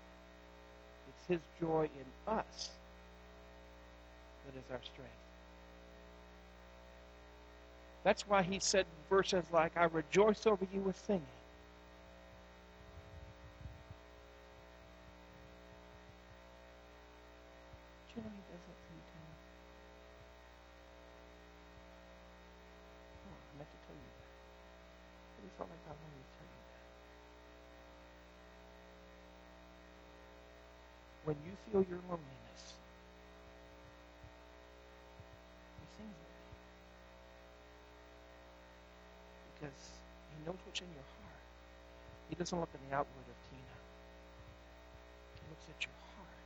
His 1.28 1.40
joy 1.60 1.88
in 1.94 2.32
us 2.32 2.70
that 4.46 4.58
is 4.58 4.64
our 4.70 4.80
strength. 4.82 5.12
That's 8.02 8.26
why 8.26 8.42
He 8.42 8.58
said 8.58 8.86
verses 9.10 9.44
like, 9.52 9.76
I 9.76 9.84
rejoice 9.84 10.46
over 10.46 10.66
you 10.72 10.80
with 10.80 10.98
singing. 11.06 11.22
you 18.18 18.24
know 18.24 18.30
He 18.34 18.42
does 18.50 18.62
that 18.66 18.78
for 18.82 18.90
you 18.90 19.02
too? 19.06 19.22
Oh, 23.30 23.36
I 23.38 23.52
meant 23.58 23.70
to 23.70 23.78
tell 23.86 23.94
you 23.94 24.10
that. 24.10 24.26
I 24.26 25.38
really 25.38 25.54
felt 25.54 25.70
like 25.70 25.82
God 25.86 25.94
wanted 26.02 26.18
me 26.18 26.24
to 26.26 26.34
tell 26.34 26.50
you 26.50 26.58
that. 26.66 26.82
When 31.28 31.36
you 31.44 31.52
feel 31.68 31.84
your 31.84 32.00
loneliness, 32.08 32.62
He 35.76 35.84
sings 35.98 36.16
with 36.16 36.32
you. 36.40 36.56
Because 39.52 39.82
He 40.32 40.46
knows 40.46 40.56
what's 40.64 40.80
in 40.80 40.88
your 40.88 41.04
heart. 41.20 41.44
He 42.30 42.34
doesn't 42.34 42.58
look 42.58 42.70
at 42.72 42.80
the 42.88 42.96
outward 42.96 43.28
of 43.28 43.36
Tina. 43.50 43.76
He 45.36 45.42
looks 45.50 45.66
at 45.68 45.84
your 45.84 45.98
heart. 46.16 46.40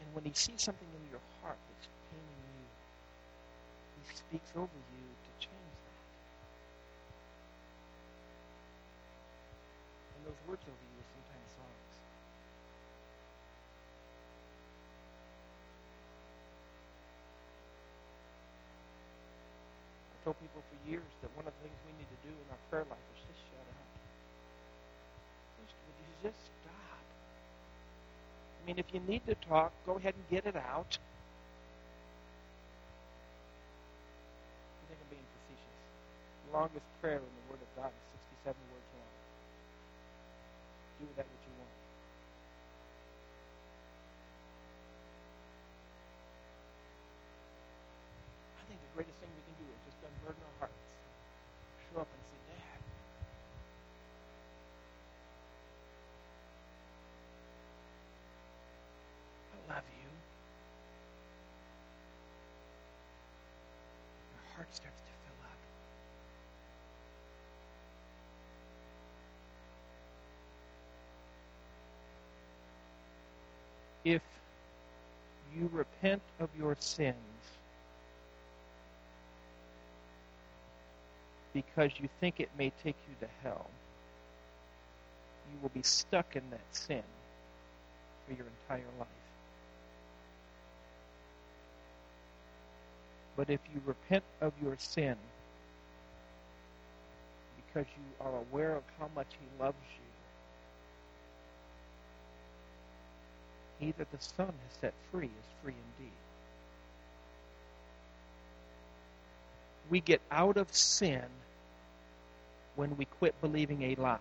And 0.00 0.14
when 0.14 0.24
he 0.24 0.32
sees 0.34 0.62
something 0.62 0.88
in 0.94 1.10
your 1.10 1.22
heart 1.42 1.58
that's 1.74 1.88
paining 2.10 2.40
you, 2.54 2.66
he 3.98 4.16
speaks 4.16 4.50
over 4.54 4.78
you 4.94 5.06
to 5.26 5.30
change 5.42 5.74
that. 5.86 6.02
And 10.16 10.26
those 10.26 10.40
words 10.48 10.62
over 10.66 10.86
you 10.94 10.98
are 11.02 11.10
sometimes 11.14 11.50
songs. 11.58 11.92
I 20.12 20.15
told 20.26 20.34
people 20.42 20.58
for 20.58 20.90
years 20.90 21.06
that 21.22 21.30
one 21.38 21.46
of 21.46 21.54
the 21.54 21.70
things 21.70 21.78
we 21.86 21.94
need 22.02 22.10
to 22.10 22.18
do 22.26 22.34
in 22.34 22.46
our 22.50 22.58
prayer 22.66 22.82
life 22.90 23.06
is 23.14 23.22
just 23.30 23.38
shut 23.46 23.62
up. 23.62 23.86
Just, 25.62 25.78
would 25.86 25.94
you 26.02 26.10
just 26.26 26.42
stop? 26.50 27.06
I 28.66 28.66
mean, 28.66 28.82
if 28.82 28.90
you 28.90 28.98
need 29.06 29.22
to 29.30 29.38
talk, 29.46 29.70
go 29.86 29.94
ahead 30.02 30.18
and 30.18 30.26
get 30.26 30.42
it 30.50 30.58
out. 30.58 30.98
I 34.82 34.82
think 34.90 34.98
I'm 34.98 35.10
being 35.14 35.30
facetious. 35.38 35.78
The 36.50 36.58
longest 36.58 36.90
prayer 36.98 37.22
in 37.22 37.30
the 37.30 37.46
Word 37.46 37.62
of 37.62 37.70
God 37.78 37.94
is 37.94 38.02
67 38.42 38.58
words 38.74 38.90
long. 38.98 39.14
Do 40.98 41.06
that 41.14 41.26
what 41.30 41.42
you 41.46 41.54
want. 41.54 41.78
I 48.58 48.62
think 48.66 48.82
the 48.82 48.90
greatest 48.98 49.22
thing 49.22 49.30
we 49.30 49.42
can 49.46 49.54
do 49.62 49.70
is 49.70 49.78
just 49.86 50.02
unburden 50.02 50.42
our 50.42 50.66
hearts. 50.66 50.82
Show 51.86 52.02
up 52.02 52.10
and 52.10 52.22
say, 52.26 52.38
Dad, 52.50 52.82
heart 64.56 64.74
starts 64.74 65.02
to 65.02 65.12
fill 65.22 65.36
up. 65.44 65.60
If 74.04 74.22
you 75.56 75.70
repent 75.72 76.22
of 76.40 76.48
your 76.58 76.76
sins 76.78 77.16
because 81.52 81.90
you 81.98 82.08
think 82.20 82.38
it 82.38 82.50
may 82.58 82.70
take 82.82 82.96
you 83.08 83.14
to 83.20 83.32
hell, 83.42 83.70
you 85.50 85.58
will 85.62 85.70
be 85.70 85.82
stuck 85.82 86.36
in 86.36 86.42
that 86.50 86.60
sin 86.70 87.02
for 88.26 88.34
your 88.34 88.46
entire 88.62 88.84
life. 88.98 89.08
But 93.36 93.50
if 93.50 93.60
you 93.72 93.80
repent 93.86 94.24
of 94.40 94.52
your 94.62 94.76
sin 94.78 95.16
because 97.56 97.86
you 97.96 98.26
are 98.26 98.36
aware 98.50 98.76
of 98.76 98.82
how 98.98 99.08
much 99.14 99.28
He 99.30 99.62
loves 99.62 99.76
you, 99.94 100.05
He 103.78 103.92
that 103.92 104.10
the 104.10 104.18
Son 104.20 104.46
has 104.46 104.78
set 104.80 104.94
free 105.10 105.26
is 105.26 105.46
free 105.62 105.74
indeed. 105.98 106.12
We 109.90 110.00
get 110.00 110.20
out 110.30 110.56
of 110.56 110.72
sin 110.74 111.22
when 112.76 112.96
we 112.96 113.04
quit 113.04 113.38
believing 113.40 113.82
a 113.82 113.94
lie. 113.96 114.18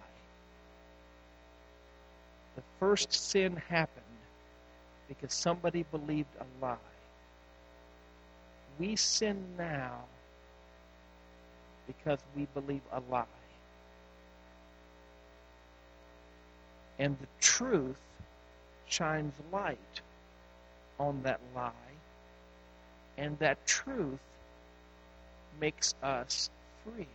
The 2.56 2.64
first 2.80 3.12
sin 3.14 3.62
happened 3.68 4.04
because 5.08 5.34
somebody 5.34 5.86
believed 5.92 6.30
a 6.40 6.66
lie. 6.66 6.78
We 8.80 8.96
sin 8.96 9.44
now 9.58 10.04
because 11.88 12.20
we 12.36 12.48
believe 12.54 12.82
a 12.92 13.02
lie. 13.10 13.26
And 17.00 17.18
the 17.20 17.28
truth 17.42 17.98
shines 18.88 19.34
light 19.52 20.02
on 21.00 21.22
that 21.24 21.40
lie, 21.56 21.72
and 23.18 23.38
that 23.40 23.66
truth 23.66 24.20
makes 25.60 25.94
us 26.04 26.50
free. 26.84 27.08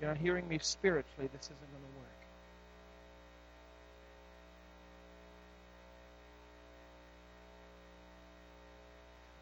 You're 0.00 0.10
not 0.10 0.18
hearing 0.18 0.48
me 0.48 0.58
spiritually, 0.60 1.28
this 1.32 1.46
isn't 1.46 1.58
going 1.58 1.82
to 1.82 1.98
work. 1.98 2.08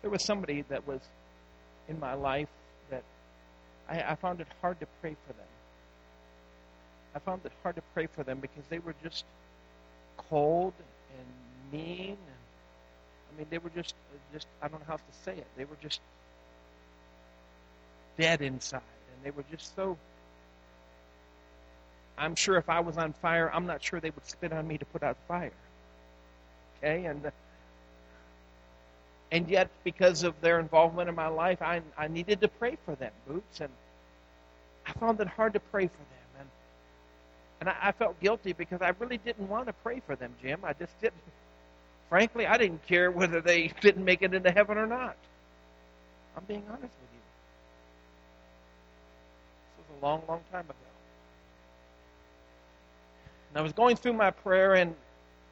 There 0.02 0.10
was 0.10 0.24
somebody 0.24 0.64
that 0.68 0.86
was 0.86 1.00
in 1.88 1.98
my 1.98 2.14
life 2.14 2.48
that 2.90 3.02
I, 3.88 4.02
I 4.12 4.14
found 4.16 4.40
it 4.40 4.46
hard 4.60 4.80
to 4.80 4.86
pray 5.00 5.16
for 5.26 5.32
them. 5.32 5.46
I 7.14 7.18
found 7.18 7.44
it 7.44 7.52
hard 7.62 7.76
to 7.76 7.82
pray 7.94 8.06
for 8.06 8.22
them 8.24 8.40
because 8.40 8.64
they 8.68 8.78
were 8.78 8.94
just 9.02 9.24
cold 10.16 10.74
and 11.18 11.72
mean 11.72 12.16
I 13.32 13.38
mean 13.38 13.46
they 13.50 13.58
were 13.58 13.70
just 13.70 13.94
just 14.32 14.46
I 14.62 14.68
don't 14.68 14.80
know 14.80 14.86
how 14.88 14.96
to 14.96 15.02
say 15.24 15.32
it. 15.32 15.46
They 15.56 15.64
were 15.64 15.78
just 15.82 16.00
dead 18.18 18.42
inside 18.42 18.82
and 19.14 19.24
they 19.24 19.30
were 19.30 19.44
just 19.50 19.74
so 19.76 19.96
I'm 22.18 22.34
sure 22.34 22.56
if 22.58 22.68
I 22.68 22.80
was 22.80 22.98
on 22.98 23.14
fire, 23.14 23.50
I'm 23.52 23.66
not 23.66 23.82
sure 23.82 24.00
they 24.00 24.10
would 24.10 24.26
spit 24.26 24.52
on 24.52 24.68
me 24.68 24.78
to 24.78 24.84
put 24.86 25.02
out 25.02 25.16
the 25.16 25.26
fire. 25.26 25.52
Okay? 26.78 27.06
And 27.06 27.32
and 29.32 29.48
yet 29.48 29.70
because 29.84 30.22
of 30.24 30.40
their 30.40 30.60
involvement 30.60 31.08
in 31.08 31.14
my 31.14 31.28
life, 31.28 31.62
I 31.62 31.82
I 31.98 32.08
needed 32.08 32.40
to 32.42 32.48
pray 32.48 32.76
for 32.84 32.94
them, 32.96 33.12
Boots, 33.26 33.60
and 33.60 33.72
I 34.86 34.92
found 34.94 35.20
it 35.20 35.28
hard 35.28 35.54
to 35.54 35.60
pray 35.60 35.86
for 35.88 35.98
them. 35.98 36.19
And 37.60 37.68
I, 37.68 37.76
I 37.82 37.92
felt 37.92 38.18
guilty 38.20 38.52
because 38.52 38.80
I 38.82 38.92
really 38.98 39.18
didn't 39.18 39.48
want 39.48 39.66
to 39.66 39.72
pray 39.72 40.00
for 40.06 40.16
them, 40.16 40.34
Jim. 40.42 40.60
I 40.64 40.72
just 40.72 40.98
didn't. 41.00 41.22
Frankly, 42.08 42.46
I 42.46 42.56
didn't 42.56 42.86
care 42.86 43.10
whether 43.10 43.40
they 43.40 43.68
didn't 43.80 44.04
make 44.04 44.22
it 44.22 44.34
into 44.34 44.50
heaven 44.50 44.78
or 44.78 44.86
not. 44.86 45.16
I'm 46.36 46.44
being 46.44 46.64
honest 46.68 46.82
with 46.82 46.92
you. 47.12 47.20
This 49.78 49.86
was 49.88 50.02
a 50.02 50.04
long, 50.04 50.22
long 50.28 50.40
time 50.50 50.64
ago. 50.64 50.74
And 53.50 53.58
I 53.58 53.62
was 53.62 53.72
going 53.72 53.96
through 53.96 54.14
my 54.14 54.30
prayer, 54.30 54.74
and 54.74 54.94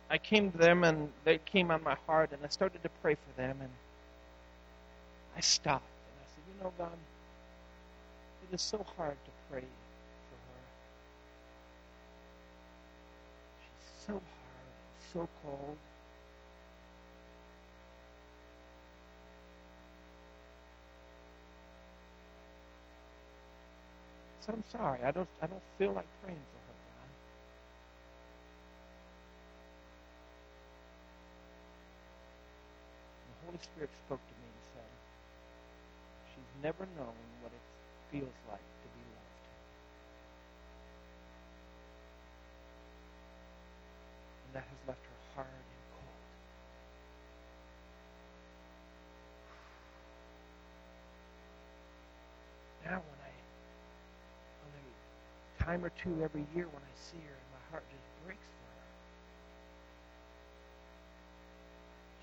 I 0.08 0.18
came 0.18 0.50
to 0.52 0.58
them, 0.58 0.84
and 0.84 1.10
they 1.24 1.38
came 1.38 1.70
on 1.70 1.82
my 1.82 1.96
heart, 2.06 2.30
and 2.32 2.40
I 2.44 2.48
started 2.48 2.82
to 2.84 2.88
pray 3.02 3.14
for 3.14 3.40
them, 3.40 3.58
and 3.60 3.70
I 5.36 5.40
stopped, 5.40 5.84
and 5.84 6.16
I 6.22 6.26
said, 6.28 6.42
You 6.56 6.64
know, 6.64 6.72
God, 6.78 6.98
it 8.50 8.54
is 8.54 8.62
so 8.62 8.84
hard 8.96 9.16
to 9.24 9.30
pray 9.50 9.64
so 14.08 14.14
hard, 14.14 14.22
so 15.12 15.28
cold. 15.44 15.76
So 24.40 24.54
I'm 24.54 24.64
sorry. 24.72 25.00
I 25.04 25.10
don't 25.10 25.28
I 25.42 25.46
don't 25.46 25.62
feel 25.76 25.92
like 25.92 26.06
praying 26.24 26.40
for 26.40 26.60
her, 26.64 26.76
God. 26.88 27.10
The 33.28 33.46
Holy 33.46 33.58
Spirit 33.62 33.90
spoke 34.06 34.24
to 34.24 34.34
me 34.40 34.48
and 34.48 34.64
said, 34.72 34.90
She's 36.32 36.62
never 36.62 36.88
known 36.96 37.12
what 37.42 37.52
it 37.52 37.64
feels 38.10 38.36
like 38.48 38.64
that 44.58 44.66
has 44.66 44.82
left 44.88 45.04
her 45.06 45.18
hard 45.36 45.46
and 45.46 45.82
cold. 45.94 46.18
Now, 52.82 52.98
when 52.98 53.20
I, 53.22 53.30
when 54.66 54.74
a 54.82 55.62
time 55.62 55.84
or 55.86 55.94
two 55.94 56.10
every 56.24 56.42
year 56.58 56.66
when 56.66 56.82
I 56.82 56.94
see 56.98 57.22
her, 57.22 57.38
my 57.54 57.62
heart 57.70 57.86
just 57.86 58.02
breaks 58.26 58.42
for 58.42 58.66
her. 58.66 58.90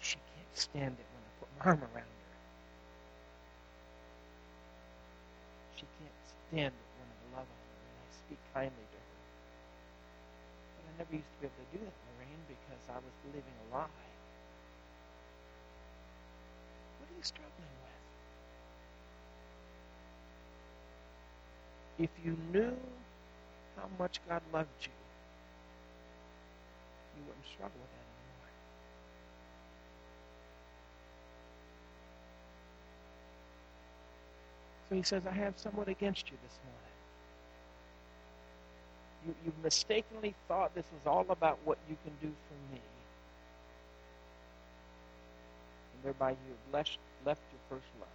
She 0.03 0.19
can't 0.35 0.55
stand 0.59 0.99
it 0.99 1.07
when 1.15 1.23
I 1.23 1.31
put 1.39 1.47
my 1.55 1.63
arm 1.71 1.79
around 1.95 2.03
her. 2.19 2.35
She 5.79 5.87
can't 6.03 6.19
stand 6.35 6.75
it 6.75 6.87
when 6.99 7.07
I 7.07 7.39
love 7.39 7.47
her 7.47 7.63
and 7.79 7.95
I 7.95 8.07
speak 8.27 8.43
kindly 8.51 8.83
to 8.91 8.99
her. 8.99 9.19
But 10.75 10.83
I 10.83 10.91
never 10.99 11.15
used 11.15 11.31
to 11.31 11.39
be 11.39 11.47
able 11.47 11.63
to 11.63 11.79
do 11.79 11.85
that 11.87 12.04
because 12.47 12.83
I 12.89 12.95
was 12.95 13.13
living 13.27 13.53
a 13.71 13.75
lie. 13.75 13.87
What 16.99 17.09
are 17.09 17.17
you 17.17 17.23
struggling 17.23 17.75
with? 21.97 22.09
If 22.09 22.25
you 22.25 22.37
knew 22.51 22.75
how 23.77 23.87
much 23.99 24.19
God 24.27 24.41
loved 24.53 24.69
you, 24.81 24.91
you 27.17 27.23
wouldn't 27.27 27.45
struggle 27.45 27.79
with 27.79 27.91
that 27.91 28.07
anymore. 28.15 28.51
So 34.89 34.95
he 34.95 35.03
says, 35.03 35.23
I 35.27 35.33
have 35.33 35.57
somewhat 35.57 35.87
against 35.87 36.29
you 36.29 36.37
this 36.43 36.59
morning 36.63 36.94
you, 39.25 39.33
you 39.45 39.53
mistakenly 39.63 40.35
thought 40.47 40.73
this 40.75 40.85
was 40.91 41.07
all 41.07 41.25
about 41.29 41.57
what 41.65 41.77
you 41.89 41.97
can 42.03 42.13
do 42.21 42.33
for 42.47 42.73
me. 42.73 42.81
And 45.93 46.03
thereby 46.03 46.31
you 46.31 46.37
have 46.49 46.73
left, 46.73 46.97
left 47.25 47.41
your 47.51 47.79
first 47.79 47.89
love. 47.99 48.09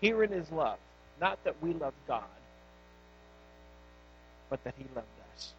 Herein 0.00 0.32
is 0.32 0.50
love. 0.50 0.78
Not 1.20 1.42
that 1.44 1.54
we 1.62 1.72
love 1.74 1.94
God, 2.08 2.24
but 4.50 4.62
that 4.64 4.74
He 4.76 4.84
loved 4.94 5.06
us. 5.34 5.52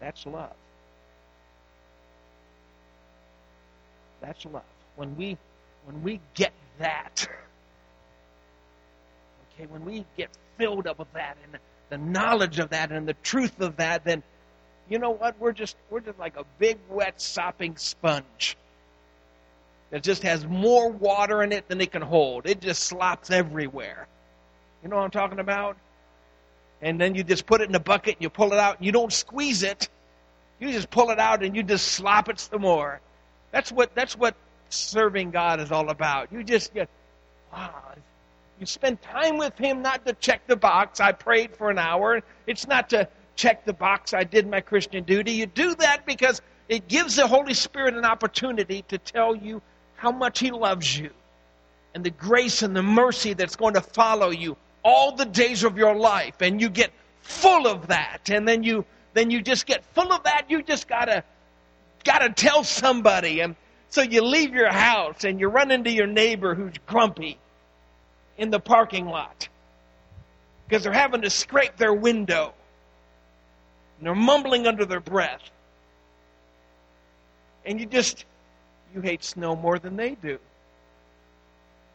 That's 0.00 0.26
love. 0.26 0.52
That's 4.20 4.44
love. 4.46 4.62
When 4.96 5.16
we 5.16 5.36
when 5.84 6.02
we 6.02 6.20
get 6.34 6.52
that 6.78 7.28
Okay, 9.56 9.66
when 9.66 9.84
we 9.84 10.04
get 10.16 10.30
filled 10.58 10.86
up 10.86 10.98
with 10.98 11.12
that 11.14 11.36
and 11.44 11.58
the 11.88 11.98
knowledge 11.98 12.58
of 12.58 12.70
that 12.70 12.92
and 12.92 13.08
the 13.08 13.14
truth 13.14 13.60
of 13.60 13.76
that, 13.76 14.04
then 14.04 14.22
you 14.88 14.98
know 14.98 15.10
what? 15.10 15.38
We're 15.38 15.52
just 15.52 15.76
we're 15.90 16.00
just 16.00 16.18
like 16.18 16.36
a 16.36 16.44
big 16.58 16.78
wet 16.90 17.20
sopping 17.20 17.76
sponge 17.76 18.56
that 19.90 20.02
just 20.02 20.22
has 20.22 20.46
more 20.46 20.90
water 20.90 21.42
in 21.42 21.52
it 21.52 21.68
than 21.68 21.80
it 21.80 21.92
can 21.92 22.02
hold. 22.02 22.46
It 22.46 22.60
just 22.60 22.82
slops 22.82 23.30
everywhere. 23.30 24.06
You 24.82 24.90
know 24.90 24.96
what 24.96 25.04
I'm 25.04 25.10
talking 25.10 25.38
about? 25.38 25.76
And 26.82 27.00
then 27.00 27.14
you 27.14 27.24
just 27.24 27.46
put 27.46 27.60
it 27.60 27.68
in 27.68 27.74
a 27.74 27.80
bucket 27.80 28.16
and 28.16 28.22
you 28.22 28.30
pull 28.30 28.52
it 28.52 28.58
out 28.58 28.76
and 28.76 28.86
you 28.86 28.92
don't 28.92 29.12
squeeze 29.12 29.62
it. 29.62 29.88
You 30.60 30.72
just 30.72 30.90
pull 30.90 31.10
it 31.10 31.18
out 31.18 31.42
and 31.42 31.56
you 31.56 31.62
just 31.62 31.86
slop 31.86 32.28
it 32.28 32.38
some 32.38 32.60
more. 32.62 33.00
That's 33.52 33.72
what 33.72 33.94
that's 33.94 34.16
what 34.16 34.34
serving 34.68 35.30
God 35.30 35.60
is 35.60 35.72
all 35.72 35.88
about. 35.88 36.32
You 36.32 36.44
just 36.44 36.74
get 36.74 36.88
wow. 37.52 37.72
You 38.58 38.66
spend 38.66 39.02
time 39.02 39.36
with 39.38 39.56
him 39.58 39.82
not 39.82 40.06
to 40.06 40.14
check 40.14 40.46
the 40.46 40.56
box. 40.56 41.00
I 41.00 41.12
prayed 41.12 41.56
for 41.56 41.70
an 41.70 41.78
hour. 41.78 42.22
It's 42.46 42.66
not 42.66 42.90
to 42.90 43.08
check 43.34 43.64
the 43.64 43.72
box. 43.72 44.14
I 44.14 44.24
did 44.24 44.48
my 44.48 44.60
Christian 44.60 45.04
duty. 45.04 45.32
You 45.32 45.46
do 45.46 45.74
that 45.76 46.06
because 46.06 46.40
it 46.68 46.88
gives 46.88 47.16
the 47.16 47.26
Holy 47.26 47.54
Spirit 47.54 47.94
an 47.94 48.04
opportunity 48.04 48.82
to 48.88 48.98
tell 48.98 49.36
you 49.36 49.62
how 49.96 50.10
much 50.10 50.38
he 50.38 50.50
loves 50.50 50.98
you 50.98 51.10
and 51.94 52.04
the 52.04 52.10
grace 52.10 52.62
and 52.62 52.76
the 52.76 52.82
mercy 52.82 53.32
that's 53.32 53.56
going 53.56 53.74
to 53.74 53.80
follow 53.80 54.30
you 54.30 54.56
all 54.82 55.16
the 55.16 55.24
days 55.24 55.64
of 55.64 55.78
your 55.78 55.94
life 55.94 56.34
and 56.40 56.60
you 56.60 56.68
get 56.68 56.92
full 57.22 57.66
of 57.66 57.88
that 57.88 58.28
and 58.30 58.46
then 58.46 58.62
you 58.62 58.84
then 59.14 59.30
you 59.30 59.40
just 59.40 59.66
get 59.66 59.84
full 59.94 60.12
of 60.12 60.22
that 60.24 60.44
you 60.48 60.62
just 60.62 60.86
gotta 60.86 61.24
gotta 62.04 62.28
tell 62.28 62.62
somebody 62.62 63.40
and 63.40 63.56
so 63.88 64.02
you 64.02 64.22
leave 64.22 64.54
your 64.54 64.70
house 64.70 65.24
and 65.24 65.40
you 65.40 65.48
run 65.48 65.70
into 65.70 65.90
your 65.90 66.06
neighbor 66.06 66.54
who's 66.54 66.74
grumpy 66.86 67.38
in 68.38 68.50
the 68.50 68.60
parking 68.60 69.06
lot. 69.06 69.48
Because 70.66 70.82
they're 70.82 70.92
having 70.92 71.22
to 71.22 71.30
scrape 71.30 71.76
their 71.76 71.94
window. 71.94 72.52
And 73.98 74.06
they're 74.06 74.14
mumbling 74.14 74.66
under 74.66 74.84
their 74.84 75.00
breath. 75.00 75.42
And 77.64 77.80
you 77.80 77.86
just 77.86 78.24
you 78.94 79.00
hate 79.00 79.24
snow 79.24 79.56
more 79.56 79.78
than 79.78 79.96
they 79.96 80.14
do. 80.14 80.38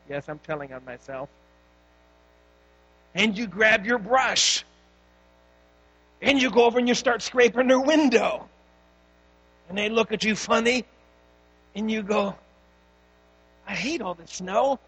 Yes 0.10 0.26
i'm 0.28 0.40
telling 0.40 0.74
on 0.74 0.84
myself. 0.86 1.30
And 3.16 3.38
you 3.38 3.48
grab 3.48 3.86
your 3.86 3.98
brush. 3.98 4.66
And 6.22 6.42
you 6.42 6.52
go 6.52 6.66
over 6.66 6.78
and 6.80 6.88
you 6.88 6.94
start 6.94 7.22
scraping 7.22 7.68
their 7.68 7.80
window. 7.80 8.48
And 9.70 9.78
they 9.78 9.90
look 9.90 10.12
at 10.12 10.24
you 10.24 10.36
funny. 10.36 10.86
And 11.76 11.90
you 11.90 12.04
go, 12.04 12.36
I 13.68 13.74
hate 13.74 14.02
all 14.02 14.14
this 14.14 14.32
snow. 14.32 14.80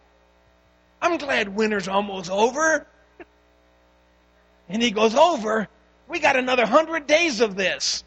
I'm 1.04 1.18
glad 1.18 1.50
winter's 1.50 1.90
almost 1.90 2.32
over. 2.32 2.88
And 4.70 4.82
he 4.82 4.90
goes, 4.90 5.14
Over? 5.14 5.68
We 6.08 6.20
got 6.20 6.38
another 6.38 6.66
hundred 6.66 7.08
days 7.08 7.42
of 7.42 7.58
this. 7.58 8.06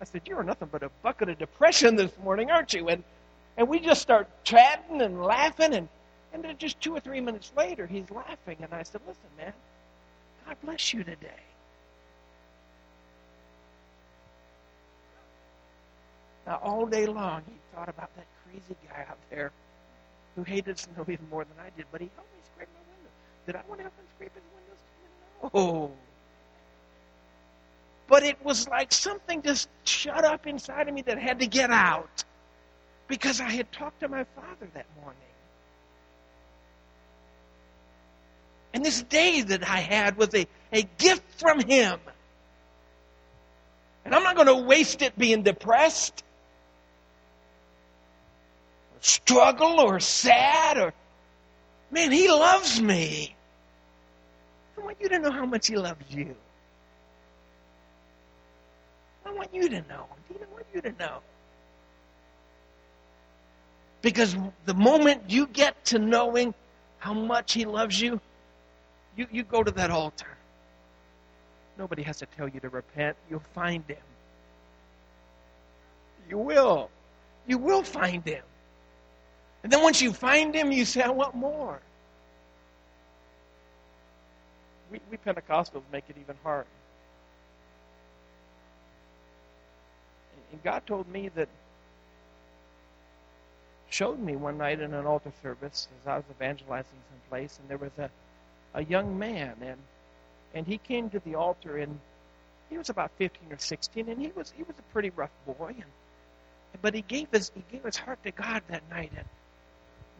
I 0.00 0.04
said, 0.04 0.22
You're 0.26 0.42
nothing 0.42 0.68
but 0.72 0.82
a 0.82 0.90
bucket 1.04 1.28
of 1.28 1.38
depression 1.38 1.94
this 1.94 2.10
morning, 2.22 2.50
aren't 2.50 2.74
you? 2.74 2.88
And 2.88 3.04
and 3.56 3.68
we 3.68 3.78
just 3.78 4.02
start 4.02 4.28
chatting 4.42 5.00
and 5.00 5.22
laughing 5.22 5.74
and 5.74 5.88
and 6.32 6.42
then 6.42 6.58
just 6.58 6.80
two 6.80 6.92
or 6.92 6.98
three 7.00 7.20
minutes 7.20 7.52
later, 7.56 7.86
he's 7.86 8.10
laughing. 8.10 8.56
And 8.60 8.74
I 8.74 8.82
said, 8.82 9.00
Listen, 9.06 9.30
man, 9.38 9.52
God 10.44 10.56
bless 10.64 10.92
you 10.92 11.04
today. 11.04 11.44
Now, 16.48 16.60
all 16.64 16.86
day 16.86 17.06
long, 17.06 17.42
he 17.46 17.54
thought 17.72 17.88
about 17.88 18.10
that 18.16 18.26
crazy 18.44 18.76
guy 18.88 19.06
out 19.08 19.18
there 19.30 19.52
who 20.36 20.44
hated 20.44 20.78
snow 20.78 21.04
even 21.08 21.28
more 21.30 21.44
than 21.44 21.56
I 21.58 21.70
did, 21.76 21.86
but 21.90 22.00
he 22.00 22.10
helped 22.14 22.32
me 22.32 22.40
scrape 22.52 22.68
my 22.74 22.80
window. 22.94 23.10
Did 23.46 23.56
I 23.56 23.62
want 23.68 23.78
to 23.78 23.82
help 23.84 23.96
him 23.96 24.04
scrape 24.14 24.32
his 24.34 24.44
windows? 24.54 25.52
No. 25.54 25.92
But 28.08 28.22
it 28.22 28.44
was 28.44 28.68
like 28.68 28.92
something 28.92 29.42
just 29.42 29.68
shut 29.84 30.24
up 30.24 30.46
inside 30.46 30.88
of 30.88 30.94
me 30.94 31.02
that 31.02 31.18
had 31.18 31.40
to 31.40 31.46
get 31.46 31.70
out 31.70 32.24
because 33.08 33.40
I 33.40 33.50
had 33.50 33.72
talked 33.72 34.00
to 34.00 34.08
my 34.08 34.24
father 34.36 34.68
that 34.74 34.86
morning. 35.00 35.18
And 38.74 38.84
this 38.84 39.02
day 39.02 39.40
that 39.42 39.68
I 39.68 39.78
had 39.78 40.16
was 40.16 40.34
a, 40.34 40.46
a 40.72 40.82
gift 40.98 41.22
from 41.40 41.60
Him. 41.60 41.98
And 44.04 44.14
I'm 44.14 44.22
not 44.22 44.36
going 44.36 44.48
to 44.48 44.66
waste 44.66 45.02
it 45.02 45.18
being 45.18 45.42
depressed, 45.42 46.22
struggle, 49.06 49.80
or 49.80 50.00
sad, 50.00 50.78
or. 50.78 50.92
Man, 51.90 52.10
He 52.10 52.28
loves 52.28 52.80
me. 52.80 53.34
I 54.76 54.84
want 54.84 54.98
you 55.00 55.08
to 55.08 55.18
know 55.18 55.30
how 55.30 55.46
much 55.46 55.68
He 55.68 55.76
loves 55.76 56.04
you. 56.10 56.34
I 59.24 59.32
want 59.32 59.54
you 59.54 59.68
to 59.68 59.80
know. 59.82 60.06
I 60.30 60.52
want 60.52 60.66
you 60.74 60.80
to 60.80 60.92
know. 60.92 61.18
Because 64.02 64.36
the 64.66 64.74
moment 64.74 65.22
you 65.28 65.46
get 65.46 65.84
to 65.86 65.98
knowing 65.98 66.54
how 66.98 67.14
much 67.14 67.52
He 67.52 67.64
loves 67.64 68.00
you, 68.00 68.20
you, 69.16 69.26
you 69.30 69.42
go 69.42 69.62
to 69.62 69.70
that 69.72 69.90
altar. 69.90 70.36
Nobody 71.78 72.02
has 72.02 72.18
to 72.18 72.26
tell 72.26 72.48
you 72.48 72.60
to 72.60 72.68
repent. 72.68 73.16
You'll 73.30 73.40
find 73.54 73.84
him. 73.86 73.96
You 76.28 76.38
will. 76.38 76.90
You 77.46 77.58
will 77.58 77.82
find 77.82 78.24
him. 78.24 78.42
And 79.66 79.72
then 79.72 79.82
once 79.82 80.00
you 80.00 80.12
find 80.12 80.54
him, 80.54 80.70
you 80.70 80.84
say, 80.84 81.02
I 81.02 81.08
want 81.08 81.34
more. 81.34 81.80
We, 84.92 85.00
we 85.10 85.16
Pentecostals 85.16 85.82
make 85.90 86.04
it 86.08 86.14
even 86.20 86.36
harder. 86.44 86.68
And 90.52 90.62
God 90.62 90.86
told 90.86 91.08
me 91.08 91.30
that, 91.34 91.48
showed 93.90 94.20
me 94.20 94.36
one 94.36 94.56
night 94.56 94.78
in 94.78 94.94
an 94.94 95.04
altar 95.04 95.32
service 95.42 95.88
as 96.00 96.06
I 96.06 96.14
was 96.14 96.24
evangelizing 96.30 96.86
some 97.10 97.28
place, 97.28 97.58
and 97.58 97.68
there 97.68 97.78
was 97.78 97.90
a 97.98 98.08
a 98.74 98.84
young 98.84 99.18
man, 99.18 99.56
and 99.60 99.78
and 100.54 100.64
he 100.64 100.78
came 100.78 101.10
to 101.10 101.18
the 101.18 101.34
altar, 101.34 101.78
and 101.78 101.98
he 102.70 102.78
was 102.78 102.88
about 102.88 103.10
15 103.18 103.52
or 103.52 103.58
16, 103.58 104.08
and 104.10 104.20
he 104.20 104.30
was 104.36 104.52
he 104.56 104.62
was 104.62 104.78
a 104.78 104.92
pretty 104.92 105.10
rough 105.10 105.32
boy, 105.44 105.74
and 105.74 106.80
but 106.82 106.94
he 106.94 107.02
gave 107.02 107.26
his 107.32 107.50
he 107.52 107.64
gave 107.72 107.82
his 107.82 107.96
heart 107.96 108.22
to 108.22 108.30
God 108.30 108.62
that 108.68 108.88
night, 108.88 109.10
and 109.16 109.26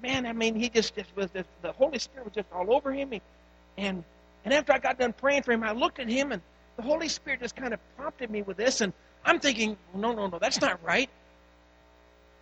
man, 0.02 0.26
I 0.26 0.32
mean, 0.32 0.54
he 0.54 0.68
just, 0.68 0.94
just 0.94 1.14
was 1.16 1.30
just, 1.30 1.48
the 1.62 1.72
Holy 1.72 1.98
Spirit 1.98 2.26
was 2.26 2.34
just 2.34 2.48
all 2.52 2.74
over 2.74 2.92
him, 2.92 3.12
and 3.76 4.04
and 4.44 4.54
after 4.54 4.72
I 4.72 4.78
got 4.78 4.98
done 4.98 5.12
praying 5.12 5.42
for 5.42 5.52
him, 5.52 5.64
I 5.64 5.72
looked 5.72 5.98
at 5.98 6.08
him, 6.08 6.30
and 6.30 6.40
the 6.76 6.82
Holy 6.82 7.08
Spirit 7.08 7.40
just 7.40 7.56
kind 7.56 7.74
of 7.74 7.80
prompted 7.96 8.30
me 8.30 8.42
with 8.42 8.56
this, 8.56 8.80
and 8.80 8.92
I'm 9.24 9.40
thinking, 9.40 9.76
oh, 9.92 9.98
no, 9.98 10.12
no, 10.12 10.28
no, 10.28 10.38
that's 10.38 10.60
not 10.60 10.78
right. 10.84 11.10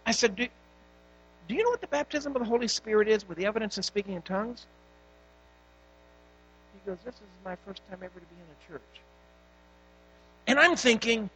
I 0.04 0.10
said, 0.10 0.36
do, 0.36 0.46
do 1.48 1.54
you 1.54 1.62
know 1.62 1.70
what 1.70 1.80
the 1.80 1.86
baptism 1.86 2.34
of 2.36 2.42
the 2.42 2.48
Holy 2.48 2.68
Spirit 2.68 3.08
is 3.08 3.26
with 3.28 3.38
the 3.38 3.46
evidence 3.46 3.78
of 3.78 3.84
speaking 3.84 4.14
in 4.14 4.22
tongues? 4.22 4.66
He 6.74 6.90
goes, 6.90 6.98
This 7.04 7.14
is 7.14 7.20
my 7.44 7.56
first 7.66 7.82
time 7.88 7.98
ever 8.02 8.12
to 8.12 8.20
be 8.20 8.36
in 8.36 8.46
a 8.58 8.72
church. 8.72 9.02
And 10.46 10.58
I'm 10.58 10.76
thinking, 10.76 11.30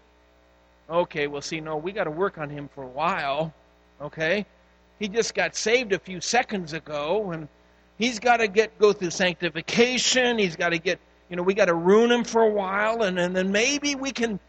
okay, 0.88 1.26
well, 1.26 1.42
see, 1.42 1.60
no, 1.60 1.76
we 1.76 1.92
got 1.92 2.04
to 2.04 2.10
work 2.10 2.38
on 2.38 2.50
him 2.50 2.68
for 2.74 2.82
a 2.84 2.88
while, 2.88 3.52
okay? 4.00 4.46
He 4.98 5.08
just 5.08 5.34
got 5.34 5.54
saved 5.54 5.92
a 5.92 5.98
few 5.98 6.20
seconds 6.20 6.72
ago, 6.72 7.30
and 7.32 7.48
he's 7.98 8.18
got 8.18 8.38
to 8.38 8.48
get 8.48 8.78
go 8.78 8.92
through 8.92 9.10
sanctification. 9.10 10.38
He's 10.38 10.56
got 10.56 10.70
to 10.70 10.78
get, 10.78 10.98
you 11.28 11.36
know, 11.36 11.42
we 11.42 11.54
got 11.54 11.66
to 11.66 11.74
ruin 11.74 12.10
him 12.10 12.24
for 12.24 12.42
a 12.42 12.50
while, 12.50 13.02
and, 13.02 13.18
and 13.18 13.34
then 13.34 13.52
maybe 13.52 13.94
we 13.94 14.10
can 14.10 14.40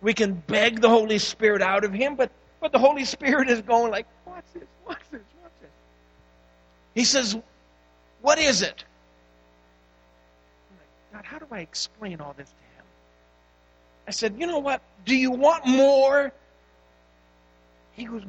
we 0.00 0.14
can 0.14 0.34
beg 0.46 0.80
the 0.80 0.88
Holy 0.88 1.18
Spirit 1.18 1.62
out 1.62 1.84
of 1.84 1.92
him. 1.92 2.16
But 2.16 2.30
but 2.60 2.72
the 2.72 2.78
Holy 2.78 3.04
Spirit 3.04 3.50
is 3.50 3.60
going 3.62 3.90
like, 3.90 4.06
what's 4.24 4.50
this? 4.52 4.64
What's 4.84 5.06
this? 5.08 5.22
What's 5.40 5.58
this? 5.60 5.70
He 6.94 7.04
says, 7.04 7.36
what 8.22 8.38
is 8.38 8.62
it? 8.62 8.84
God, 11.12 11.24
how 11.24 11.38
do 11.38 11.46
I 11.50 11.60
explain 11.60 12.20
all 12.20 12.34
this 12.36 12.48
to 12.48 12.54
him? 12.54 12.84
I 14.06 14.10
said, 14.10 14.36
You 14.38 14.46
know 14.46 14.58
what? 14.58 14.82
Do 15.04 15.16
you 15.16 15.30
want 15.30 15.66
more? 15.66 16.32
He 17.92 18.04
goes, 18.04 18.22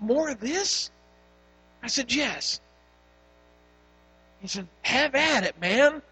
More 0.00 0.30
of 0.30 0.40
this? 0.40 0.90
I 1.82 1.88
said, 1.88 2.12
Yes. 2.12 2.60
He 4.40 4.48
said, 4.48 4.66
Have 4.82 5.14
at 5.14 5.44
it, 5.44 5.58
man. 5.60 6.02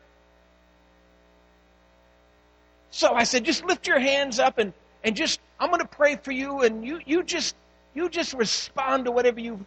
So 2.91 3.15
I 3.15 3.25
said, 3.25 3.45
Just 3.45 3.65
lift 3.65 3.87
your 3.87 3.99
hands 3.99 4.39
up 4.39 4.59
and, 4.59 4.73
and 5.03 5.15
just, 5.17 5.41
I'm 5.61 5.69
going 5.69 5.81
to 5.81 5.87
pray 5.87 6.17
for 6.17 6.33
you, 6.33 6.63
and 6.63 6.85
you, 6.85 7.01
you 7.05 7.23
just 7.23 7.55
you 7.95 8.09
just 8.09 8.35
respond 8.35 9.05
to 9.05 9.13
whatever 9.13 9.41
you 9.41 9.65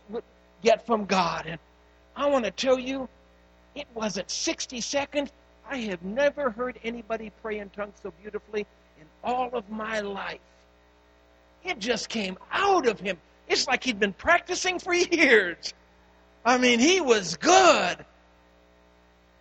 get 0.61 0.85
from 0.85 1.05
God. 1.05 1.45
And 1.47 1.59
I 2.15 2.27
want 2.27 2.45
to 2.45 2.51
tell 2.51 2.77
you, 2.77 3.07
it 3.73 3.87
wasn't 3.93 4.29
60 4.29 4.81
seconds, 4.81 5.31
I 5.69 5.77
have 5.77 6.01
never 6.03 6.49
heard 6.49 6.79
anybody 6.83 7.31
pray 7.41 7.59
in 7.59 7.69
tongues 7.69 7.95
so 8.03 8.11
beautifully 8.21 8.65
in 8.99 9.05
all 9.23 9.49
of 9.53 9.69
my 9.69 10.01
life. 10.01 10.39
It 11.63 11.79
just 11.79 12.09
came 12.09 12.37
out 12.51 12.87
of 12.87 12.99
him. 12.99 13.17
It's 13.47 13.67
like 13.67 13.83
he'd 13.83 13.99
been 13.99 14.13
practicing 14.13 14.79
for 14.79 14.93
years. 14.93 15.73
I 16.43 16.57
mean, 16.57 16.79
he 16.79 17.01
was 17.01 17.37
good. 17.37 18.05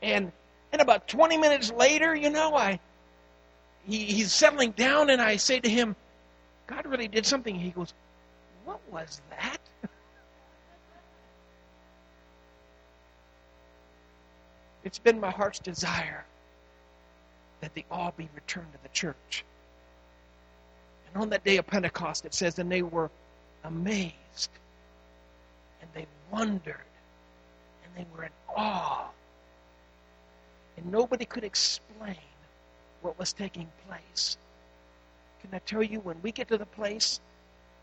And 0.03 0.33
and 0.73 0.83
about 0.83 1.09
20 1.09 1.39
minutes 1.39 1.71
later, 1.73 2.15
you 2.15 2.31
know, 2.31 2.55
I 2.55 2.81
he, 3.87 4.05
he's 4.05 4.33
settling 4.33 4.73
down 4.73 5.11
and 5.11 5.23
I 5.23 5.37
say 5.37 5.61
to 5.61 5.69
him, 5.69 5.97
God 6.67 6.87
really 6.87 7.09
did 7.09 7.25
something. 7.25 7.55
He 7.55 7.71
goes, 7.71 7.95
What 8.65 8.81
was 8.91 9.21
that? 9.31 9.59
It's 14.85 15.01
been 15.01 15.19
my 15.19 15.33
heart's 15.33 15.59
desire 15.59 16.25
that 17.61 17.75
they 17.75 17.85
all 17.91 18.15
be 18.17 18.29
returned 18.37 18.73
to 18.73 18.79
the 18.85 18.89
church. 18.91 19.45
And 21.09 21.21
on 21.21 21.31
that 21.31 21.43
day 21.43 21.57
of 21.57 21.67
Pentecost, 21.67 22.25
it 22.25 22.33
says, 22.33 22.61
and 22.61 22.71
they 22.71 22.83
were 22.83 23.11
amazed, 23.67 24.51
and 25.81 25.91
they 25.95 26.07
wondered, 26.31 26.87
and 27.85 27.93
they 27.97 28.07
were 28.14 28.25
in 28.25 28.31
awe. 28.57 29.09
And 30.77 30.91
nobody 30.91 31.25
could 31.25 31.45
explain 31.45 32.17
what 33.03 33.19
was 33.19 33.33
taking 33.33 33.69
place. 33.89 34.37
Can 35.41 35.51
I 35.53 35.59
tell 35.61 35.83
you, 35.83 36.01
when 36.01 36.17
we 36.23 36.33
get 36.33 36.49
to 36.49 36.59
the 36.59 36.67
place 36.67 37.21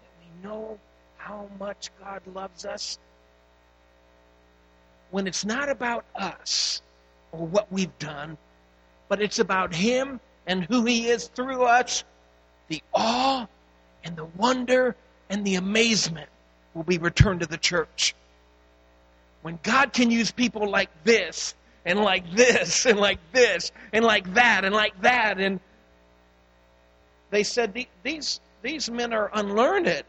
that 0.02 0.10
we 0.20 0.50
know 0.50 0.80
how 1.18 1.48
much 1.60 1.92
God 2.00 2.22
loves 2.34 2.66
us, 2.66 3.00
when 5.12 5.28
it's 5.28 5.46
not 5.46 5.70
about 5.70 6.06
us 6.16 6.82
or 7.32 7.46
what 7.46 7.72
we've 7.72 7.98
done, 8.00 8.38
but 9.10 9.22
it's 9.22 9.40
about 9.40 9.74
Him 9.74 10.20
and 10.48 10.64
who 10.66 10.86
He 10.86 11.08
is 11.08 11.28
through 11.28 11.64
us, 11.64 12.04
the 12.68 12.82
awe 12.94 13.48
and 14.04 14.16
the 14.16 14.26
wonder 14.26 14.96
and 15.34 15.44
the 15.44 15.56
amazement 15.56 16.30
will 16.76 16.84
be 16.84 17.00
returned 17.00 17.40
to 17.40 17.48
the 17.48 17.58
church. 17.58 18.14
When 19.42 19.58
God 19.64 19.92
can 19.92 20.12
use 20.12 20.30
people 20.30 20.70
like 20.70 20.92
this, 21.04 21.56
and 21.86 22.00
like 22.00 22.32
this, 22.36 22.86
and 22.86 23.00
like 23.00 23.18
this, 23.32 23.72
and 23.92 24.06
like 24.06 24.32
that, 24.36 24.64
and 24.64 24.76
like 24.76 25.02
that, 25.02 25.40
and 25.40 25.60
they 27.32 27.42
said 27.44 27.74
these 28.04 28.40
these 28.62 28.92
men 28.92 29.12
are 29.12 29.32
unlearned. 29.34 30.04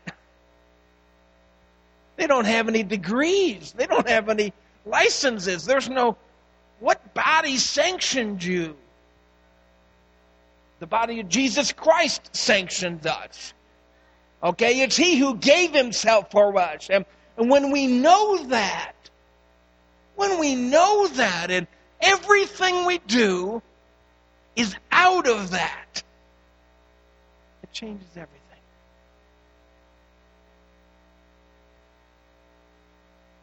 They 2.17 2.27
don't 2.27 2.45
have 2.45 2.69
any 2.69 2.83
degrees. 2.83 3.73
They 3.73 3.87
don't 3.87 4.09
have 4.09 4.29
any 4.29 4.53
licenses. 4.85 5.65
There's 5.65 5.89
no 5.89 6.19
what 6.81 7.15
body 7.15 7.57
sanctioned 7.57 8.45
you? 8.45 8.77
The 10.81 10.87
body 10.87 11.21
of 11.21 11.31
Jesus 11.31 11.73
Christ 11.73 12.37
sanctioned 12.37 13.07
us. 13.07 13.55
Okay, 14.45 14.83
it's 14.83 14.97
He 14.97 15.17
who 15.17 15.37
gave 15.37 15.73
Himself 15.73 16.31
for 16.31 16.57
us. 16.59 16.91
And, 16.91 17.07
and 17.39 17.51
when 17.51 17.71
we 17.71 17.87
know 17.87 18.45
that, 18.49 18.93
when 20.17 20.39
we 20.39 20.55
know 20.55 21.09
that, 21.09 21.51
and 21.51 21.67
everything 22.01 22.85
we 22.85 22.99
do 22.99 23.63
is 24.55 24.77
out 24.93 25.27
of 25.27 25.51
that, 25.53 26.03
it 27.63 27.73
changes 27.73 28.07
everything. 28.11 28.41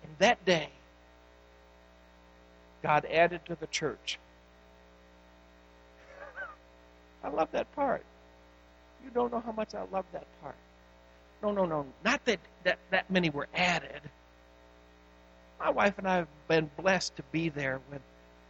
In 0.04 0.10
that 0.20 0.46
day, 0.46 0.70
God 2.84 3.06
added 3.06 3.42
to 3.48 3.56
the 3.60 3.68
church. 3.68 4.20
I 7.24 7.30
love 7.30 7.50
that 7.54 7.74
part. 7.76 8.04
You 9.04 9.10
don't 9.10 9.32
know 9.32 9.40
how 9.40 9.52
much 9.52 9.74
I 9.74 9.84
love 9.92 10.06
that 10.14 10.28
part. 10.42 10.56
No, 11.42 11.52
no, 11.52 11.66
no. 11.66 11.86
Not 12.04 12.24
that, 12.26 12.40
that 12.64 12.78
that 12.92 13.10
many 13.10 13.30
were 13.30 13.48
added. 13.54 14.02
My 15.60 15.70
wife 15.70 15.98
and 15.98 16.08
I 16.08 16.18
have 16.18 16.28
been 16.48 16.70
blessed 16.78 17.16
to 17.18 17.24
be 17.32 17.50
there 17.50 17.80
when, 17.90 18.00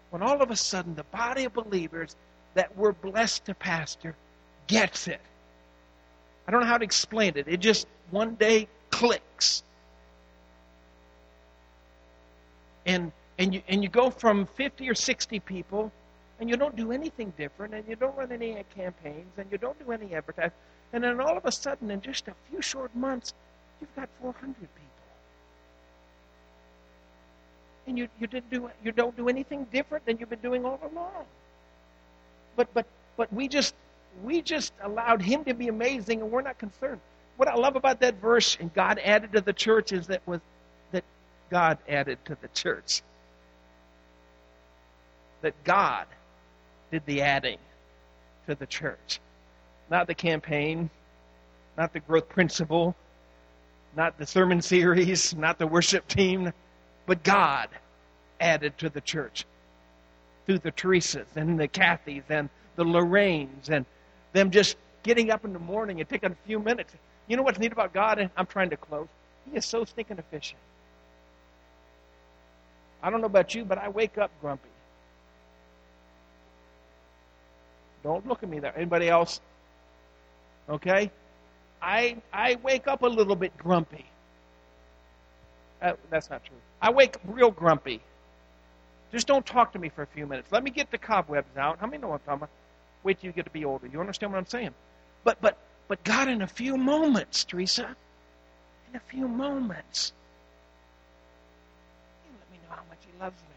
when 0.09 0.21
all 0.21 0.41
of 0.41 0.51
a 0.51 0.55
sudden 0.55 0.95
the 0.95 1.03
body 1.05 1.45
of 1.45 1.53
believers 1.53 2.15
that 2.53 2.75
we're 2.77 2.91
blessed 2.91 3.45
to 3.45 3.53
pastor 3.53 4.15
gets 4.67 5.07
it. 5.07 5.21
I 6.47 6.51
don't 6.51 6.61
know 6.61 6.67
how 6.67 6.77
to 6.77 6.83
explain 6.83 7.33
it. 7.35 7.47
It 7.47 7.57
just 7.57 7.87
one 8.09 8.35
day 8.35 8.67
clicks. 8.89 9.63
And 12.85 13.11
and 13.37 13.53
you 13.53 13.61
and 13.67 13.83
you 13.83 13.89
go 13.89 14.09
from 14.09 14.45
50 14.45 14.89
or 14.89 14.95
60 14.95 15.39
people 15.41 15.91
and 16.39 16.49
you 16.49 16.57
don't 16.57 16.75
do 16.75 16.91
anything 16.91 17.33
different 17.37 17.73
and 17.73 17.87
you 17.87 17.95
don't 17.95 18.15
run 18.17 18.31
any 18.31 18.63
campaigns 18.75 19.31
and 19.37 19.51
you 19.51 19.57
don't 19.57 19.77
do 19.79 19.91
any 19.91 20.13
advertising 20.13 20.51
and 20.93 21.03
then 21.03 21.19
all 21.19 21.37
of 21.37 21.45
a 21.45 21.51
sudden 21.51 21.89
in 21.91 22.01
just 22.01 22.27
a 22.27 22.33
few 22.49 22.61
short 22.61 22.93
months 22.95 23.33
you've 23.79 23.95
got 23.95 24.09
400 24.21 24.55
people. 24.55 24.69
And 27.87 27.97
you, 27.97 28.07
you 28.19 28.27
didn't 28.27 28.49
do 28.49 28.69
you 28.83 28.91
don't 28.91 29.15
do 29.17 29.27
anything 29.27 29.65
different 29.71 30.05
than 30.05 30.17
you've 30.17 30.29
been 30.29 30.39
doing 30.39 30.65
all 30.65 30.79
along. 30.91 31.25
But 32.55 32.73
but 32.73 32.85
but 33.17 33.33
we 33.33 33.47
just 33.47 33.73
we 34.23 34.41
just 34.41 34.73
allowed 34.83 35.21
him 35.21 35.43
to 35.45 35.53
be 35.53 35.67
amazing 35.67 36.21
and 36.21 36.31
we're 36.31 36.41
not 36.41 36.57
concerned. 36.57 37.01
What 37.37 37.47
i 37.47 37.55
love 37.55 37.75
about 37.75 37.99
that 38.01 38.15
verse 38.21 38.55
and 38.59 38.73
god 38.73 38.99
added 39.03 39.31
to 39.33 39.41
the 39.41 39.53
church 39.53 39.91
is 39.91 40.07
that 40.07 40.21
was 40.27 40.41
that 40.91 41.03
god 41.49 41.79
added 41.87 42.19
to 42.25 42.37
the 42.41 42.49
church. 42.49 43.01
That 45.41 45.55
God 45.63 46.05
did 46.91 47.03
the 47.07 47.21
adding 47.21 47.57
to 48.47 48.53
the 48.53 48.67
church. 48.67 49.19
Not 49.91 50.07
the 50.07 50.15
campaign, 50.15 50.89
not 51.77 51.91
the 51.91 51.99
growth 51.99 52.29
principle, 52.29 52.95
not 53.95 54.17
the 54.17 54.25
sermon 54.25 54.61
series, 54.61 55.35
not 55.35 55.59
the 55.59 55.67
worship 55.67 56.07
team, 56.07 56.53
but 57.05 57.23
God 57.23 57.67
added 58.39 58.77
to 58.77 58.89
the 58.89 59.01
church 59.01 59.45
through 60.45 60.59
the 60.59 60.71
Teresas 60.71 61.27
and 61.35 61.59
the 61.59 61.67
Kathys 61.67 62.23
and 62.29 62.49
the 62.77 62.85
Lorraines 62.85 63.69
and 63.69 63.85
them 64.31 64.49
just 64.49 64.77
getting 65.03 65.29
up 65.29 65.43
in 65.43 65.51
the 65.51 65.59
morning 65.59 65.99
and 65.99 66.07
taking 66.07 66.31
a 66.31 66.35
few 66.47 66.59
minutes. 66.59 66.93
You 67.27 67.35
know 67.35 67.43
what's 67.43 67.59
neat 67.59 67.73
about 67.73 67.93
God? 67.93 68.29
I'm 68.37 68.45
trying 68.45 68.69
to 68.69 68.77
close. 68.77 69.07
He 69.49 69.57
is 69.57 69.65
so 69.65 69.83
stinking 69.83 70.19
efficient. 70.19 70.59
I 73.03 73.09
don't 73.09 73.19
know 73.19 73.27
about 73.27 73.53
you, 73.53 73.65
but 73.65 73.77
I 73.77 73.89
wake 73.89 74.17
up 74.17 74.31
grumpy. 74.39 74.69
Don't 78.03 78.25
look 78.25 78.41
at 78.41 78.49
me 78.49 78.59
there. 78.59 78.73
Anybody 78.75 79.09
else? 79.09 79.41
Okay? 80.70 81.12
I 81.82 82.18
I 82.32 82.57
wake 82.62 82.88
up 82.88 83.01
a 83.01 83.07
little 83.07 83.36
bit 83.36 83.57
grumpy. 83.57 84.05
Uh, 85.82 85.93
that's 86.09 86.30
not 86.30 86.43
true. 86.45 86.57
I 86.82 86.91
wake 86.91 87.16
up 87.16 87.22
real 87.26 87.51
grumpy. 87.51 88.01
Just 89.12 89.28
don't 89.28 89.45
talk 89.45 89.74
to 89.74 89.80
me 89.80 89.89
for 89.89 90.03
a 90.03 90.07
few 90.07 90.26
minutes. 90.26 90.51
Let 90.51 90.64
me 90.64 90.72
get 90.72 90.91
the 90.91 90.97
cobwebs 90.97 91.57
out. 91.57 91.80
How 91.80 91.88
many 91.88 92.01
know 92.01 92.09
what 92.09 92.22
I'm 92.22 92.26
talking 92.26 92.38
about? 92.38 92.49
Wait 93.03 93.20
till 93.20 93.28
you 93.28 93.34
get 93.34 93.45
to 93.45 93.51
be 93.51 93.66
older. 93.66 93.88
You 93.88 93.99
understand 93.99 94.32
what 94.32 94.38
I'm 94.39 94.45
saying? 94.45 94.72
But 95.24 95.41
but 95.41 95.57
but 95.88 96.03
God, 96.03 96.30
in 96.30 96.41
a 96.41 96.47
few 96.47 96.78
moments, 96.78 97.43
Teresa, 97.43 97.95
in 98.89 98.95
a 98.95 98.99
few 98.99 99.28
moments, 99.28 100.14
He 102.24 102.30
let 102.38 102.51
me 102.51 102.57
know 102.64 102.76
how 102.76 102.84
much 102.89 102.99
He 103.01 103.20
loves 103.20 103.41
me. 103.41 103.51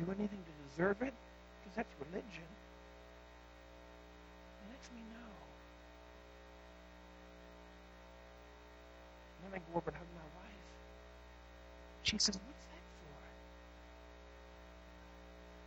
do 0.00 0.10
anything 0.12 0.38
to 0.38 0.52
deserve 0.80 1.02
it 1.02 1.12
because 1.62 1.76
that's 1.76 1.94
religion. 2.00 2.48
It 4.56 4.72
lets 4.72 4.88
me 4.92 5.00
know. 5.12 5.32
And 9.44 9.52
then 9.52 9.60
I 9.60 9.72
go 9.72 9.76
over 9.76 9.90
and 9.90 9.96
hug 9.96 10.06
my 10.16 10.28
wife. 10.40 10.64
She 12.02 12.16
says, 12.18 12.36
What's 12.36 12.64
that 12.64 12.84
for? 12.96 13.18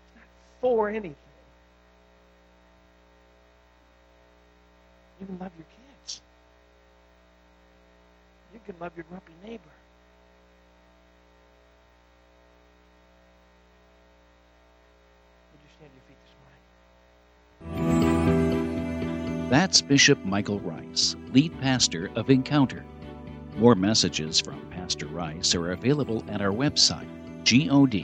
It's 0.08 0.16
not 0.16 0.26
for 0.62 0.90
anything. 0.90 1.16
You 5.20 5.28
can 5.28 5.38
love 5.40 5.52
your 5.58 5.68
kids. 5.68 6.22
You 8.54 8.60
can 8.66 8.76
love 8.80 8.92
your 8.96 9.06
grumpy 9.10 9.34
neighbor. 9.46 9.74
That's 19.54 19.84
Bishop 19.84 20.18
Michael 20.26 20.60
Rice, 20.62 21.16
lead 21.32 21.62
pastor 21.62 22.10
of 22.16 22.32
Encounter. 22.32 22.84
More 23.56 23.76
messages 23.76 24.40
from 24.40 24.60
Pastor 24.72 25.06
Rice 25.06 25.54
are 25.54 25.74
available 25.74 26.24
at 26.28 26.42
our 26.42 26.50
website, 26.52 27.06
godenc.com. 27.44 27.96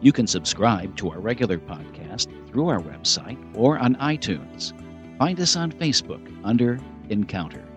You 0.00 0.12
can 0.12 0.26
subscribe 0.26 0.96
to 0.96 1.10
our 1.10 1.20
regular 1.20 1.58
podcast 1.58 2.28
through 2.48 2.68
our 2.68 2.80
website 2.80 3.36
or 3.54 3.78
on 3.78 3.96
iTunes. 3.96 4.72
Find 5.18 5.38
us 5.38 5.56
on 5.56 5.72
Facebook 5.72 6.34
under 6.42 6.80
Encounter. 7.10 7.69